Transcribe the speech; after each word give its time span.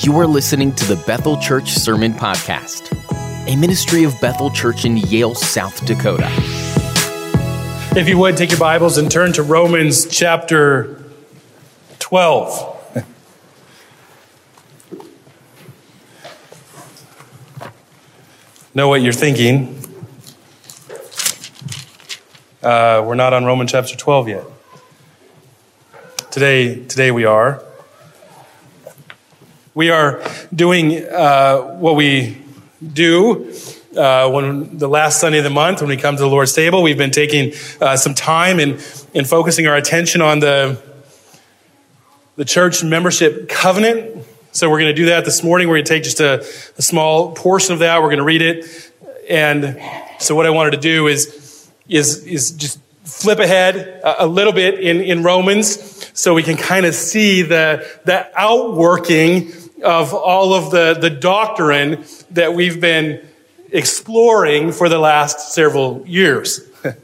You 0.00 0.18
are 0.18 0.26
listening 0.26 0.72
to 0.76 0.86
the 0.86 0.96
Bethel 1.06 1.36
Church 1.36 1.72
Sermon 1.72 2.14
Podcast, 2.14 2.96
a 3.46 3.54
ministry 3.56 4.04
of 4.04 4.18
Bethel 4.22 4.50
Church 4.50 4.86
in 4.86 4.96
Yale, 4.96 5.34
South 5.34 5.84
Dakota. 5.84 6.28
If 7.94 8.08
you 8.08 8.16
would, 8.16 8.38
take 8.38 8.48
your 8.48 8.58
Bibles 8.58 8.96
and 8.96 9.10
turn 9.10 9.34
to 9.34 9.42
Romans 9.42 10.06
chapter 10.06 11.04
12. 11.98 13.04
know 18.74 18.88
what 18.88 19.02
you're 19.02 19.12
thinking. 19.12 19.78
Uh, 22.62 23.04
we're 23.06 23.14
not 23.14 23.34
on 23.34 23.44
Romans 23.44 23.70
chapter 23.72 23.94
12 23.94 24.28
yet. 24.28 24.44
Today, 26.30 26.82
today 26.86 27.10
we 27.10 27.26
are. 27.26 27.62
We 29.74 29.88
are 29.88 30.22
doing 30.54 31.02
uh, 31.02 31.78
what 31.78 31.96
we 31.96 32.36
do 32.86 33.54
uh, 33.96 34.30
when 34.30 34.76
the 34.76 34.86
last 34.86 35.18
Sunday 35.18 35.38
of 35.38 35.44
the 35.44 35.50
month 35.50 35.80
when 35.80 35.88
we 35.88 35.96
come 35.96 36.14
to 36.14 36.20
the 36.20 36.28
Lord's 36.28 36.52
table. 36.52 36.82
We've 36.82 36.98
been 36.98 37.10
taking 37.10 37.54
uh, 37.80 37.96
some 37.96 38.12
time 38.12 38.60
and, 38.60 38.78
focusing 39.26 39.66
our 39.66 39.74
attention 39.74 40.20
on 40.20 40.40
the 40.40 40.78
the 42.36 42.44
church 42.44 42.84
membership 42.84 43.48
covenant. 43.48 44.26
So 44.52 44.68
we're 44.68 44.80
going 44.80 44.94
to 44.94 45.00
do 45.00 45.06
that 45.06 45.24
this 45.24 45.42
morning. 45.42 45.68
We're 45.68 45.76
going 45.76 45.86
to 45.86 45.88
take 45.88 46.02
just 46.02 46.20
a, 46.20 46.40
a 46.76 46.82
small 46.82 47.32
portion 47.32 47.72
of 47.72 47.78
that. 47.78 48.02
We're 48.02 48.08
going 48.08 48.18
to 48.18 48.24
read 48.24 48.42
it. 48.42 48.92
And 49.30 49.80
so 50.18 50.34
what 50.34 50.44
I 50.44 50.50
wanted 50.50 50.72
to 50.72 50.80
do 50.80 51.06
is, 51.06 51.70
is, 51.88 52.26
is 52.26 52.50
just 52.50 52.78
flip 53.04 53.38
ahead 53.38 53.76
a, 53.76 54.24
a 54.24 54.26
little 54.26 54.52
bit 54.52 54.80
in, 54.80 55.00
in 55.00 55.22
Romans 55.22 56.10
so 56.12 56.34
we 56.34 56.42
can 56.42 56.58
kind 56.58 56.84
of 56.84 56.94
see 56.94 57.40
the, 57.40 57.86
the 58.04 58.28
outworking 58.38 59.52
of 59.82 60.14
all 60.14 60.54
of 60.54 60.70
the, 60.70 60.94
the 60.94 61.10
doctrine 61.10 62.04
that 62.30 62.54
we've 62.54 62.80
been 62.80 63.26
exploring 63.70 64.72
for 64.72 64.88
the 64.88 64.98
last 64.98 65.52
several 65.52 66.06
years. 66.06 66.60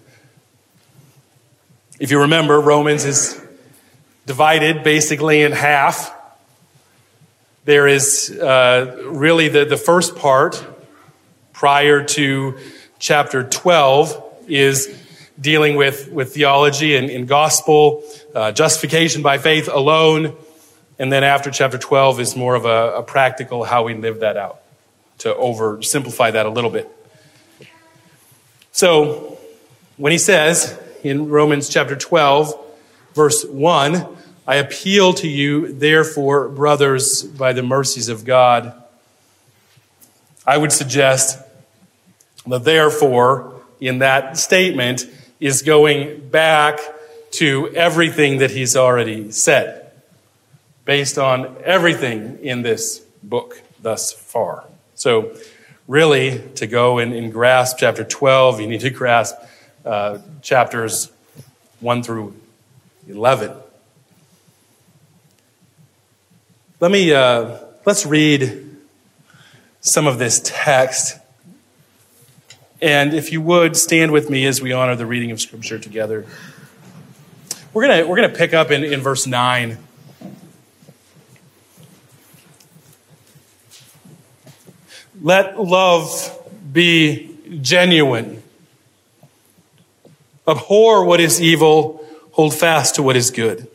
if 2.01 2.11
you 2.11 2.21
remember, 2.21 2.61
Romans 2.61 3.05
is 3.05 3.43
divided 4.27 4.85
basically 4.85 5.43
in 5.43 5.53
half. 5.53 6.15
There 7.65 7.87
is 7.87 8.31
uh, 8.31 9.03
really 9.07 9.49
the, 9.49 9.65
the 9.65 9.77
first 9.77 10.17
part 10.17 10.65
prior 11.53 12.05
to 12.05 12.59
chapter 12.99 13.43
12 13.43 14.47
is 14.49 14.95
dealing 15.41 15.77
with, 15.77 16.11
with 16.11 16.35
theology 16.35 16.97
and, 16.97 17.11
and 17.11 17.29
gospel, 17.29 18.03
uh, 18.35 18.53
justification 18.53 19.23
by 19.23 19.39
faith 19.39 19.69
alone. 19.69 20.37
And 20.99 21.13
then 21.13 21.25
after 21.25 21.51
chapter 21.51 21.79
12 21.79 22.21
is 22.21 22.37
more 22.37 22.55
of 22.55 22.65
a, 22.65 22.97
a 22.97 23.03
practical 23.03 23.65
how 23.65 23.85
we 23.85 23.95
live 23.95 24.21
that 24.21 24.37
out, 24.37 24.61
to 25.19 25.33
oversimplify 25.33 26.33
that 26.33 26.47
a 26.47 26.51
little 26.51 26.71
bit. 26.71 26.91
So 28.73 29.39
when 29.97 30.13
he 30.13 30.19
says 30.19 30.79
in 31.03 31.29
Romans 31.29 31.69
chapter 31.69 31.97
12, 31.97 32.55
verse 33.15 33.45
1, 33.45 34.07
I 34.47 34.55
appeal 34.57 35.13
to 35.15 35.29
you, 35.29 35.73
therefore, 35.73 36.49
brothers, 36.49 37.23
by 37.23 37.53
the 37.53 37.63
mercies 37.63 38.09
of 38.09 38.25
God. 38.25 38.73
I 40.47 40.57
would 40.57 40.73
suggest 40.73 41.39
the 42.47 42.59
therefore 42.59 43.61
in 43.81 43.99
that 43.99 44.39
statement 44.39 45.05
is 45.39 45.63
going 45.63 46.29
back 46.31 46.81
to 47.33 47.69
everything 47.75 48.39
that 48.39 48.51
he's 48.51 48.75
already 48.75 49.31
said, 49.31 49.88
based 50.89 51.19
on 51.19 51.55
everything 51.65 52.39
in 52.41 52.63
this 52.63 53.01
book 53.23 53.61
thus 53.83 54.11
far. 54.11 54.65
So, 54.95 55.37
really, 55.87 56.41
to 56.55 56.67
go 56.67 56.97
and, 56.97 57.13
and 57.13 57.31
grasp 57.31 57.77
chapter 57.79 58.05
12, 58.05 58.63
you 58.63 58.67
need 58.67 58.81
to 58.81 58.89
grasp 58.89 59.37
uh, 59.85 60.17
chapters 60.41 61.13
1 61.81 62.03
through 62.03 62.35
11. 63.07 63.53
Let 66.81 66.91
me, 66.91 67.13
uh, 67.13 67.59
let's 67.85 68.07
read 68.07 68.75
some 69.83 70.07
of 70.07 70.19
this 70.19 70.41
text. 70.43 71.19
And 72.81 73.13
if 73.13 73.31
you 73.31 73.43
would, 73.43 73.77
stand 73.77 74.11
with 74.11 74.31
me 74.31 74.47
as 74.47 74.63
we 74.63 74.73
honor 74.73 74.97
the 74.97 75.05
reading 75.05 75.33
of 75.33 75.41
Scripture 75.43 75.79
together. 75.79 76.25
We're 77.75 77.87
going 77.87 78.01
to 78.01 78.09
we're 78.09 78.17
gonna 78.17 78.31
pick 78.31 78.55
up 78.55 78.71
in, 78.71 78.85
in 78.85 79.03
verse 79.03 79.27
9. 79.27 79.77
Let 85.21 85.61
love 85.61 86.39
be 86.73 87.37
genuine. 87.61 88.43
Abhor 90.47 91.05
what 91.05 91.21
is 91.21 91.41
evil, 91.41 92.05
hold 92.33 92.55
fast 92.55 92.95
to 92.97 93.03
what 93.03 93.17
is 93.17 93.31
good. 93.31 93.69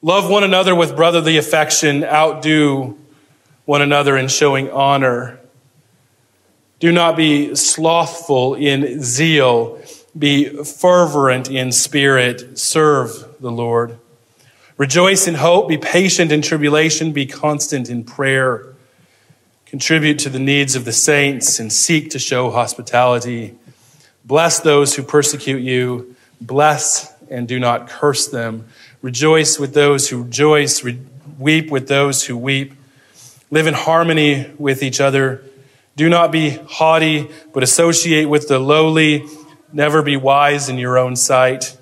Love 0.00 0.30
one 0.30 0.44
another 0.44 0.74
with 0.74 0.96
brotherly 0.96 1.36
affection, 1.36 2.04
outdo 2.04 2.98
one 3.64 3.82
another 3.82 4.16
in 4.16 4.28
showing 4.28 4.70
honor. 4.70 5.38
Do 6.80 6.90
not 6.90 7.16
be 7.16 7.54
slothful 7.54 8.54
in 8.54 9.02
zeal, 9.02 9.80
be 10.18 10.64
fervent 10.64 11.50
in 11.50 11.70
spirit, 11.72 12.58
serve 12.58 13.36
the 13.40 13.50
Lord. 13.52 13.98
Rejoice 14.76 15.28
in 15.28 15.34
hope, 15.34 15.68
be 15.68 15.78
patient 15.78 16.32
in 16.32 16.42
tribulation, 16.42 17.12
be 17.12 17.26
constant 17.26 17.88
in 17.88 18.02
prayer. 18.02 18.71
Contribute 19.72 20.18
to 20.18 20.28
the 20.28 20.38
needs 20.38 20.76
of 20.76 20.84
the 20.84 20.92
saints 20.92 21.58
and 21.58 21.72
seek 21.72 22.10
to 22.10 22.18
show 22.18 22.50
hospitality. 22.50 23.54
Bless 24.22 24.60
those 24.60 24.94
who 24.96 25.02
persecute 25.02 25.62
you, 25.62 26.14
bless 26.42 27.10
and 27.30 27.48
do 27.48 27.58
not 27.58 27.88
curse 27.88 28.28
them. 28.28 28.66
Rejoice 29.00 29.58
with 29.58 29.72
those 29.72 30.10
who 30.10 30.24
rejoice, 30.24 30.84
Re- 30.84 31.00
weep 31.38 31.70
with 31.70 31.88
those 31.88 32.26
who 32.26 32.36
weep. 32.36 32.74
Live 33.50 33.66
in 33.66 33.72
harmony 33.72 34.50
with 34.58 34.82
each 34.82 35.00
other. 35.00 35.42
Do 35.96 36.10
not 36.10 36.30
be 36.30 36.50
haughty, 36.50 37.30
but 37.54 37.62
associate 37.62 38.26
with 38.26 38.48
the 38.48 38.58
lowly. 38.58 39.24
Never 39.72 40.02
be 40.02 40.18
wise 40.18 40.68
in 40.68 40.76
your 40.76 40.98
own 40.98 41.16
sight. 41.16 41.78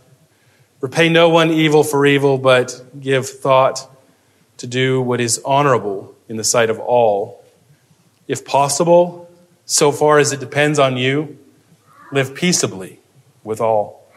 Repay 0.81 1.09
no 1.09 1.29
one 1.29 1.51
evil 1.51 1.83
for 1.83 2.07
evil, 2.07 2.39
but 2.39 2.85
give 3.01 3.29
thought 3.29 3.91
to 4.59 4.69
do 4.69 5.01
what 5.01 5.21
is 5.21 5.43
honorable 5.45 6.15
in 6.29 6.37
the 6.37 6.45
sight 6.45 6.71
of 6.71 6.79
all. 6.79 7.40
If 8.31 8.45
possible, 8.45 9.29
so 9.65 9.91
far 9.91 10.21
as 10.21 10.31
it 10.31 10.39
depends 10.39 10.79
on 10.79 10.97
you, 10.97 11.37
live 12.13 12.33
peaceably 12.33 13.01
with 13.43 13.61
all. 13.61 14.09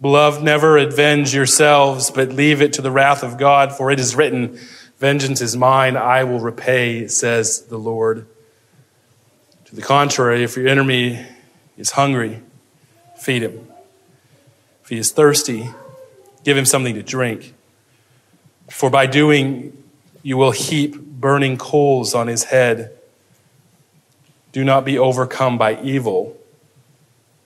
Beloved, 0.00 0.40
never 0.40 0.78
avenge 0.78 1.34
yourselves, 1.34 2.12
but 2.12 2.28
leave 2.28 2.62
it 2.62 2.74
to 2.74 2.80
the 2.80 2.92
wrath 2.92 3.24
of 3.24 3.38
God, 3.38 3.72
for 3.72 3.90
it 3.90 3.98
is 3.98 4.14
written, 4.14 4.56
Vengeance 4.98 5.40
is 5.40 5.56
mine, 5.56 5.96
I 5.96 6.22
will 6.22 6.38
repay, 6.38 7.08
says 7.08 7.62
the 7.62 7.76
Lord. 7.76 8.24
To 9.64 9.74
the 9.74 9.82
contrary, 9.82 10.44
if 10.44 10.56
your 10.56 10.68
enemy 10.68 11.26
is 11.76 11.90
hungry, 11.90 12.40
feed 13.18 13.42
him. 13.42 13.66
If 14.84 14.90
he 14.90 14.98
is 14.98 15.10
thirsty, 15.10 15.70
give 16.44 16.56
him 16.56 16.66
something 16.66 16.94
to 16.94 17.02
drink. 17.02 17.52
For 18.70 18.90
by 18.90 19.06
doing, 19.06 19.82
you 20.22 20.36
will 20.36 20.52
heap 20.52 20.94
burning 21.26 21.56
coals 21.56 22.14
on 22.14 22.28
his 22.28 22.44
head. 22.44 22.96
Do 24.52 24.62
not 24.62 24.84
be 24.84 24.96
overcome 24.96 25.58
by 25.58 25.76
evil, 25.82 26.36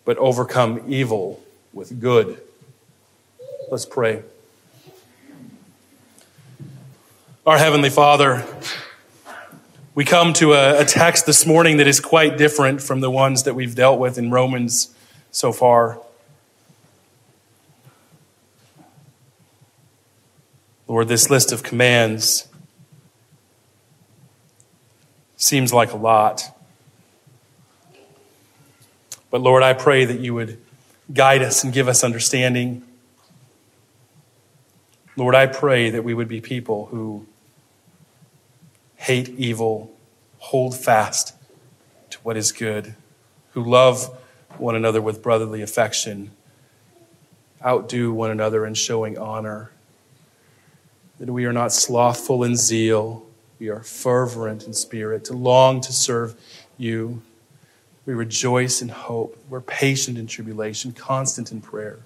but 0.05 0.19
overcome 0.19 0.83
evil 0.87 1.43
with 1.73 1.99
good. 1.99 2.43
Let's 3.71 3.87
pray. 3.87 4.23
Our 7.47 7.57
Heavenly 7.57 7.89
Father, 7.89 8.45
we 9.95 10.05
come 10.05 10.35
to 10.35 10.53
a, 10.53 10.83
a, 10.83 10.85
text 10.85 11.25
this 11.25 11.47
morning 11.47 11.79
that 11.79 11.87
is 11.87 12.01
quite 12.01 12.37
different 12.37 12.83
from 12.83 13.01
the 13.01 13.11
ones 13.11 13.45
that 13.45 13.55
we've 13.55 13.75
dealt 13.75 13.99
with 13.99 14.19
in 14.19 14.31
Romans 14.31 14.95
so 15.31 15.53
far. 15.53 15.99
Lord, 20.87 21.09
this 21.09 21.31
list 21.31 21.51
of 21.51 21.63
commands 21.63 22.47
seems 25.41 25.73
like 25.73 25.91
a 25.91 25.97
lot. 25.97 26.55
But 29.31 29.41
Lord, 29.41 29.63
I 29.63 29.73
pray 29.73 30.05
that 30.05 30.21
you 30.21 30.35
would 30.35 30.61
guide 31.13 31.41
us 31.41 31.65
and 31.65 31.73
give 31.73 31.89
us 31.89 32.05
understanding. 32.05 32.83
Lord, 35.17 35.35
I 35.35 35.47
pray 35.47 35.89
that 35.89 36.05
we 36.05 36.13
would 36.13 36.29
be 36.29 36.43
people 36.43 36.87
who 36.87 37.27
hate 38.97 39.31
evil, 39.31 39.91
hold 40.39 40.77
fast 40.77 41.35
to 42.11 42.19
what 42.19 42.37
is 42.37 42.53
good, 42.53 42.95
who 43.53 43.65
love 43.65 44.15
one 44.59 44.77
another 44.77 45.01
with 45.01 45.23
brotherly 45.23 45.63
affection, 45.63 46.33
outdo 47.65 48.13
one 48.13 48.31
another 48.31 48.67
in 48.67 48.75
showing 48.75 49.17
honor. 49.17 49.71
that 51.19 51.31
we 51.31 51.45
are 51.45 51.53
not 51.53 51.71
slothful 51.71 52.43
in 52.43 52.57
zeal, 52.57 53.27
we 53.61 53.69
are 53.69 53.83
fervent 53.83 54.65
in 54.67 54.73
spirit, 54.73 55.25
to 55.27 55.35
long 55.35 55.83
to 55.83 55.93
serve 55.93 56.35
you. 56.79 57.23
We 58.07 58.15
rejoice 58.15 58.81
in 58.81 58.89
hope. 58.89 59.37
We're 59.51 59.61
patient 59.61 60.17
in 60.17 60.27
tribulation, 60.27 60.93
constant 60.93 61.53
in 61.53 61.61
prayer, 61.61 62.01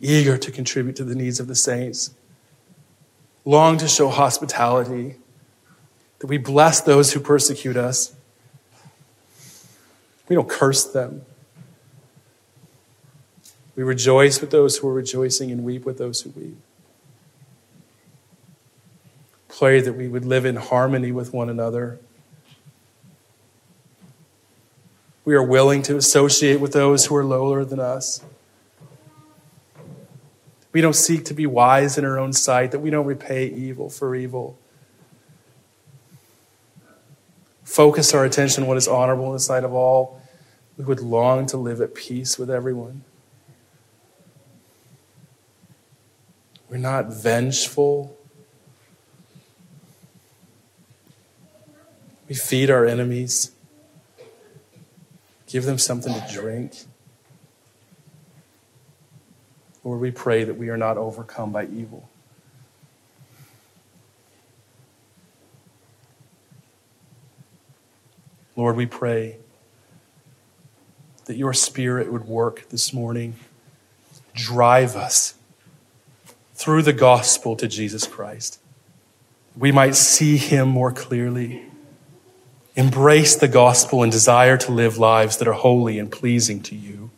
eager 0.00 0.38
to 0.38 0.50
contribute 0.50 0.96
to 0.96 1.04
the 1.04 1.14
needs 1.14 1.38
of 1.38 1.46
the 1.46 1.54
saints, 1.54 2.14
long 3.44 3.76
to 3.76 3.86
show 3.86 4.08
hospitality, 4.08 5.16
that 6.20 6.28
we 6.28 6.38
bless 6.38 6.80
those 6.80 7.12
who 7.12 7.20
persecute 7.20 7.76
us. 7.76 8.14
We 10.28 10.34
don't 10.34 10.48
curse 10.48 10.84
them. 10.84 11.26
We 13.76 13.82
rejoice 13.82 14.40
with 14.40 14.50
those 14.50 14.78
who 14.78 14.88
are 14.88 14.94
rejoicing 14.94 15.50
and 15.50 15.62
weep 15.62 15.84
with 15.84 15.98
those 15.98 16.22
who 16.22 16.30
weep. 16.30 16.56
Pray 19.58 19.80
that 19.80 19.92
we 19.92 20.08
would 20.08 20.24
live 20.24 20.46
in 20.46 20.56
harmony 20.56 21.12
with 21.12 21.32
one 21.32 21.50
another. 21.50 22.00
We 25.24 25.34
are 25.34 25.42
willing 25.42 25.82
to 25.82 25.96
associate 25.96 26.58
with 26.58 26.72
those 26.72 27.06
who 27.06 27.16
are 27.16 27.24
lower 27.24 27.64
than 27.64 27.78
us. 27.78 28.24
We 30.72 30.80
don't 30.80 30.96
seek 30.96 31.26
to 31.26 31.34
be 31.34 31.46
wise 31.46 31.98
in 31.98 32.04
our 32.04 32.18
own 32.18 32.32
sight, 32.32 32.70
that 32.70 32.80
we 32.80 32.88
don't 32.88 33.04
repay 33.04 33.46
evil 33.46 33.90
for 33.90 34.16
evil. 34.16 34.58
Focus 37.62 38.14
our 38.14 38.24
attention 38.24 38.64
on 38.64 38.68
what 38.68 38.78
is 38.78 38.88
honorable 38.88 39.26
in 39.26 39.32
the 39.34 39.40
sight 39.40 39.64
of 39.64 39.74
all. 39.74 40.20
We 40.78 40.84
would 40.84 41.00
long 41.00 41.44
to 41.46 41.58
live 41.58 41.80
at 41.80 41.94
peace 41.94 42.38
with 42.38 42.50
everyone. 42.50 43.04
We're 46.70 46.78
not 46.78 47.12
vengeful. 47.12 48.16
We 52.28 52.34
feed 52.34 52.70
our 52.70 52.86
enemies, 52.86 53.52
give 55.46 55.64
them 55.64 55.78
something 55.78 56.12
to 56.12 56.26
drink. 56.32 56.74
Lord, 59.84 60.00
we 60.00 60.10
pray 60.10 60.44
that 60.44 60.54
we 60.54 60.68
are 60.68 60.76
not 60.76 60.96
overcome 60.96 61.52
by 61.52 61.66
evil. 61.66 62.08
Lord, 68.54 68.76
we 68.76 68.86
pray 68.86 69.38
that 71.24 71.36
your 71.36 71.52
spirit 71.52 72.12
would 72.12 72.26
work 72.26 72.68
this 72.68 72.92
morning. 72.92 73.34
Drive 74.34 74.94
us 74.94 75.34
through 76.54 76.82
the 76.82 76.92
gospel 76.92 77.56
to 77.56 77.66
Jesus 77.66 78.06
Christ. 78.06 78.60
We 79.56 79.72
might 79.72 79.96
see 79.96 80.36
him 80.36 80.68
more 80.68 80.92
clearly, 80.92 81.64
embrace 82.76 83.36
the 83.36 83.48
gospel, 83.48 84.02
and 84.02 84.10
desire 84.10 84.56
to 84.56 84.72
live 84.72 84.98
lives 84.98 85.36
that 85.38 85.48
are 85.48 85.52
holy 85.52 85.98
and 85.98 86.10
pleasing 86.10 86.62
to 86.62 86.74
you. 86.74 87.10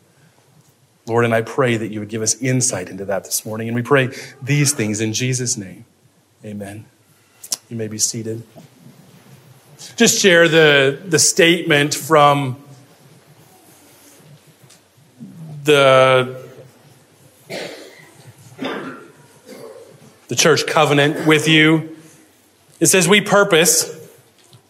Lord, 1.06 1.24
and 1.24 1.34
I 1.34 1.42
pray 1.42 1.76
that 1.76 1.88
you 1.88 2.00
would 2.00 2.08
give 2.08 2.22
us 2.22 2.40
insight 2.40 2.88
into 2.88 3.04
that 3.04 3.24
this 3.24 3.44
morning. 3.44 3.68
And 3.68 3.74
we 3.74 3.82
pray 3.82 4.10
these 4.42 4.72
things 4.72 5.00
in 5.00 5.12
Jesus' 5.12 5.56
name. 5.56 5.84
Amen. 6.44 6.86
You 7.68 7.76
may 7.76 7.88
be 7.88 7.98
seated. 7.98 8.42
Just 9.96 10.20
share 10.20 10.48
the, 10.48 10.98
the 11.06 11.18
statement 11.18 11.94
from 11.94 12.56
the 15.64 16.44
the 20.28 20.36
church 20.36 20.66
covenant 20.66 21.26
with 21.26 21.46
you. 21.46 21.96
It 22.80 22.86
says, 22.86 23.06
We 23.06 23.20
purpose, 23.20 24.03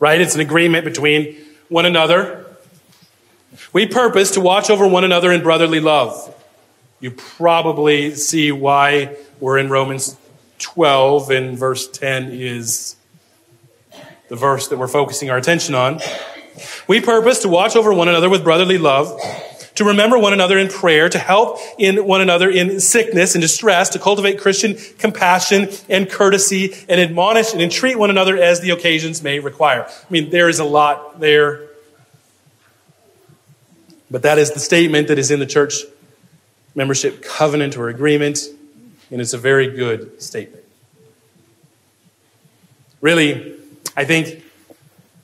right? 0.04 0.20
It's 0.20 0.34
an 0.34 0.42
agreement 0.42 0.84
between 0.84 1.34
one 1.70 1.86
another. 1.86 2.44
We 3.72 3.86
purpose 3.86 4.32
to 4.32 4.40
watch 4.42 4.68
over 4.68 4.86
one 4.86 5.02
another 5.02 5.32
in 5.32 5.42
brotherly 5.42 5.80
love. 5.80 6.30
You 7.00 7.10
probably 7.10 8.14
see 8.14 8.52
why 8.52 9.16
we're 9.40 9.56
in 9.56 9.70
Romans 9.70 10.14
12 10.58 11.30
and 11.30 11.58
verse 11.58 11.88
10 11.88 12.32
is 12.32 12.96
the 14.28 14.36
verse 14.36 14.68
that 14.68 14.76
we're 14.76 14.88
focusing 14.88 15.30
our 15.30 15.38
attention 15.38 15.74
on. 15.74 16.00
We 16.86 17.00
purpose 17.00 17.38
to 17.38 17.48
watch 17.48 17.74
over 17.74 17.90
one 17.90 18.08
another 18.08 18.28
with 18.28 18.44
brotherly 18.44 18.76
love 18.76 19.18
to 19.76 19.84
remember 19.84 20.18
one 20.18 20.32
another 20.32 20.58
in 20.58 20.68
prayer, 20.68 21.08
to 21.08 21.18
help 21.18 21.58
in 21.78 22.06
one 22.06 22.20
another 22.20 22.48
in 22.48 22.80
sickness 22.80 23.34
and 23.34 23.42
distress, 23.42 23.88
to 23.90 23.98
cultivate 23.98 24.38
Christian 24.38 24.76
compassion 24.98 25.68
and 25.88 26.08
courtesy, 26.08 26.74
and 26.88 27.00
admonish 27.00 27.52
and 27.52 27.60
entreat 27.60 27.98
one 27.98 28.10
another 28.10 28.36
as 28.36 28.60
the 28.60 28.70
occasions 28.70 29.22
may 29.22 29.40
require. 29.40 29.84
I 29.86 30.06
mean, 30.10 30.30
there 30.30 30.48
is 30.48 30.60
a 30.60 30.64
lot 30.64 31.20
there. 31.20 31.68
But 34.10 34.22
that 34.22 34.38
is 34.38 34.52
the 34.52 34.60
statement 34.60 35.08
that 35.08 35.18
is 35.18 35.30
in 35.30 35.40
the 35.40 35.46
church 35.46 35.82
membership 36.74 37.22
covenant 37.22 37.76
or 37.76 37.88
agreement, 37.88 38.38
and 39.10 39.20
it's 39.20 39.32
a 39.32 39.38
very 39.38 39.74
good 39.76 40.22
statement. 40.22 40.64
Really, 43.00 43.56
I 43.96 44.04
think 44.04 44.44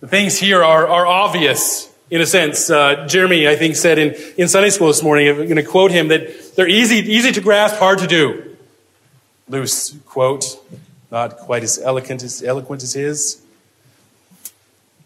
the 0.01 0.09
things 0.09 0.39
here 0.39 0.63
are, 0.63 0.87
are 0.87 1.07
obvious 1.07 1.90
in 2.11 2.21
a 2.21 2.27
sense. 2.27 2.69
Uh, 2.69 3.07
Jeremy, 3.07 3.49
I 3.49 3.57
think, 3.57 3.77
said 3.77 3.99
in, 3.99 4.15
in 4.37 4.49
Sunday 4.49 4.71
school 4.71 4.89
this 4.89 5.03
morning, 5.03 5.29
I'm 5.29 5.37
going 5.37 5.57
to 5.57 5.63
quote 5.63 5.91
him, 5.91 6.09
that 6.09 6.57
they're 6.57 6.69
easy, 6.69 6.97
easy 6.97 7.33
to 7.33 7.41
grasp, 7.41 7.77
hard 7.77 8.01
to 8.01 8.07
do. 8.07 8.57
Loose 9.49 9.97
quote, 10.07 10.45
not 11.11 11.39
quite 11.39 11.63
as 11.63 11.79
eloquent 11.79 12.23
as, 12.23 12.43
eloquent 12.43 12.83
as 12.83 12.93
his. 12.93 13.43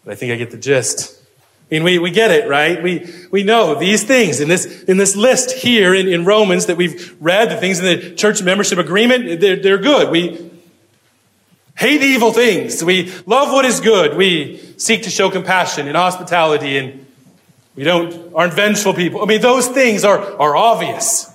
But 0.05 0.13
I 0.13 0.15
think 0.17 0.33
I 0.33 0.37
get 0.37 0.51
the 0.51 0.57
gist. 0.59 1.21
I 1.71 1.75
mean, 1.75 1.85
we, 1.85 1.99
we 1.99 2.11
get 2.11 2.31
it, 2.31 2.49
right? 2.49 2.83
We, 2.83 3.11
we 3.31 3.43
know 3.43 3.75
these 3.75 4.05
things 4.05 4.41
in 4.41 4.49
this, 4.49 4.83
in 4.85 4.99
this 4.99 5.17
list 5.17 5.51
here 5.51 5.95
in, 5.95 6.09
in 6.09 6.27
Romans 6.27 6.67
that 6.67 6.77
we've 6.77 7.17
read, 7.21 7.51
the 7.51 7.57
things 7.57 7.81
in 7.81 7.87
the 7.87 8.15
church 8.15 8.43
membership 8.43 8.79
agreement, 8.79 9.41
they're, 9.41 9.57
they're 9.57 9.79
good. 9.79 10.11
We 10.11 10.51
hate 11.77 12.03
evil 12.03 12.33
things. 12.33 12.83
We 12.83 13.13
love 13.27 13.53
what 13.53 13.65
is 13.65 13.81
good. 13.81 14.17
We 14.17 14.59
seek 14.77 15.05
to 15.05 15.11
show 15.11 15.31
compassion 15.31 15.87
and 15.89 15.97
hospitality 15.97 16.79
and 16.79 17.07
we 17.75 17.83
don't, 17.83 18.33
aren't 18.35 18.55
vengeful 18.55 18.95
people. 18.95 19.23
I 19.23 19.27
mean, 19.27 19.41
those 19.41 19.67
things 19.67 20.05
are, 20.05 20.19
are 20.41 20.55
obvious. 20.55 21.31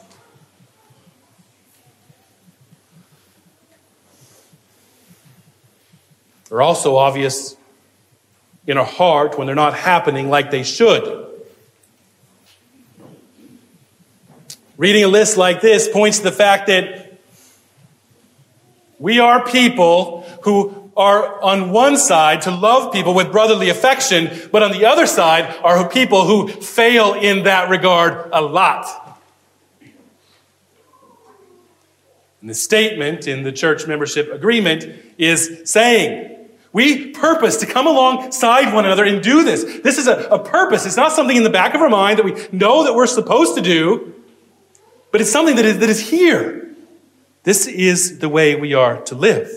They're 6.49 6.61
also 6.61 6.95
obvious 6.95 7.55
in 8.65 8.77
our 8.77 8.85
heart 8.85 9.37
when 9.37 9.47
they're 9.47 9.55
not 9.55 9.73
happening 9.73 10.29
like 10.29 10.49
they 10.49 10.63
should. 10.63 11.27
Reading 14.77 15.03
a 15.03 15.07
list 15.07 15.37
like 15.37 15.61
this 15.61 15.89
points 15.89 16.19
to 16.19 16.23
the 16.23 16.31
fact 16.31 16.67
that 16.67 17.08
we 18.99 19.19
are 19.19 19.43
people 19.45 20.21
who 20.43 20.91
are 20.95 21.41
on 21.41 21.71
one 21.71 21.97
side 21.97 22.41
to 22.41 22.51
love 22.51 22.91
people 22.91 23.13
with 23.13 23.31
brotherly 23.31 23.69
affection, 23.69 24.29
but 24.51 24.61
on 24.61 24.71
the 24.71 24.85
other 24.85 25.07
side 25.07 25.55
are 25.63 25.89
people 25.89 26.25
who 26.25 26.49
fail 26.49 27.13
in 27.13 27.43
that 27.43 27.69
regard 27.69 28.29
a 28.33 28.41
lot. 28.41 28.85
And 32.41 32.49
the 32.49 32.53
statement 32.53 33.27
in 33.27 33.43
the 33.43 33.51
church 33.51 33.87
membership 33.87 34.31
agreement 34.31 34.87
is 35.17 35.61
saying, 35.63 36.35
we 36.71 37.11
purpose 37.11 37.57
to 37.57 37.65
come 37.65 37.87
alongside 37.87 38.73
one 38.73 38.85
another 38.85 39.03
and 39.03 39.23
do 39.23 39.43
this. 39.43 39.63
This 39.81 39.97
is 39.97 40.07
a, 40.07 40.27
a, 40.29 40.39
purpose. 40.39 40.85
It's 40.85 40.95
not 40.95 41.11
something 41.11 41.35
in 41.35 41.43
the 41.43 41.49
back 41.49 41.73
of 41.73 41.81
our 41.81 41.89
mind 41.89 42.19
that 42.19 42.25
we 42.25 42.35
know 42.51 42.83
that 42.83 42.93
we're 42.93 43.07
supposed 43.07 43.55
to 43.55 43.61
do, 43.61 44.13
but 45.11 45.19
it's 45.19 45.31
something 45.31 45.55
that 45.55 45.65
is, 45.65 45.79
that 45.79 45.89
is 45.89 46.09
here. 46.09 46.68
This 47.43 47.67
is 47.67 48.19
the 48.19 48.29
way 48.29 48.55
we 48.55 48.73
are 48.73 49.01
to 49.03 49.15
live. 49.15 49.49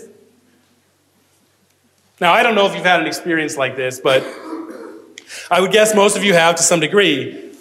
Now, 2.21 2.31
I 2.31 2.43
don't 2.43 2.55
know 2.55 2.65
if 2.65 2.75
you've 2.75 2.85
had 2.85 3.01
an 3.01 3.07
experience 3.07 3.57
like 3.57 3.75
this, 3.75 3.99
but 3.99 4.23
I 5.51 5.59
would 5.59 5.71
guess 5.71 5.93
most 5.93 6.15
of 6.15 6.23
you 6.23 6.33
have 6.33 6.55
to 6.55 6.63
some 6.63 6.79
degree. 6.79 7.51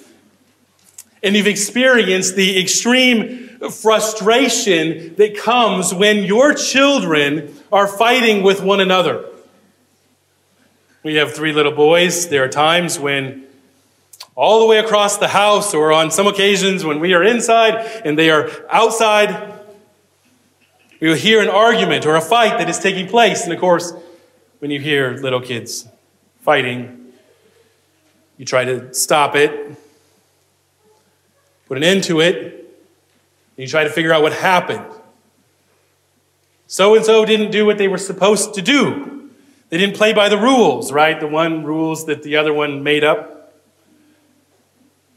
And 1.23 1.35
you've 1.35 1.47
experienced 1.47 2.37
the 2.37 2.61
extreme 2.61 3.49
frustration 3.71 5.15
that 5.17 5.37
comes 5.37 5.95
when 5.95 6.25
your 6.25 6.55
children 6.55 7.55
are 7.73 7.87
fighting 7.87 8.43
with 8.43 8.63
one 8.63 8.81
another. 8.81 9.25
We 11.03 11.17
have 11.17 11.33
three 11.33 11.53
little 11.53 11.73
boys. 11.73 12.29
There 12.29 12.45
are 12.45 12.49
times 12.49 12.99
when 12.99 13.45
all 14.35 14.61
the 14.61 14.67
way 14.67 14.79
across 14.79 15.19
the 15.19 15.29
house, 15.29 15.75
or 15.75 15.93
on 15.93 16.11
some 16.11 16.27
occasions 16.27 16.85
when 16.85 17.01
we 17.01 17.13
are 17.13 17.23
inside 17.23 17.75
and 18.05 18.19
they 18.19 18.31
are 18.31 18.51
outside, 18.71 19.61
we 21.03 21.09
will 21.09 21.17
hear 21.17 21.43
an 21.43 21.49
argument 21.49 22.07
or 22.07 22.15
a 22.15 22.21
fight 22.21 22.59
that 22.59 22.71
is 22.71 22.79
taking 22.79 23.09
place. 23.09 23.43
And 23.43 23.53
of 23.53 23.59
course, 23.59 23.93
when 24.61 24.71
you 24.71 24.79
hear 24.79 25.17
little 25.17 25.41
kids 25.41 25.89
fighting, 26.43 27.13
you 28.39 28.45
try 28.45 28.65
to 28.65 28.95
stop 28.95 29.35
it, 29.35 29.77
put 31.67 31.77
an 31.77 31.83
end 31.83 32.05
to 32.05 32.21
it, 32.21 32.37
and 32.37 33.57
you 33.57 33.67
try 33.67 33.83
to 33.83 33.91
figure 33.91 34.13
out 34.13 34.23
what 34.23 34.33
happened. 34.33 34.87
So 36.69 36.95
and 36.95 37.05
so 37.05 37.25
didn't 37.25 37.51
do 37.51 37.67
what 37.67 37.79
they 37.79 37.89
were 37.89 37.99
supposed 37.99 38.55
to 38.55 38.63
do. 38.63 39.29
They 39.71 39.79
didn't 39.79 39.97
play 39.97 40.13
by 40.13 40.29
the 40.29 40.39
rules, 40.39 40.93
right? 40.93 41.19
The 41.19 41.27
one 41.27 41.65
rules 41.65 42.07
that 42.07 42.23
the 42.23 42.37
other 42.37 42.55
one 42.55 42.85
made 42.85 43.03
up. 43.03 43.53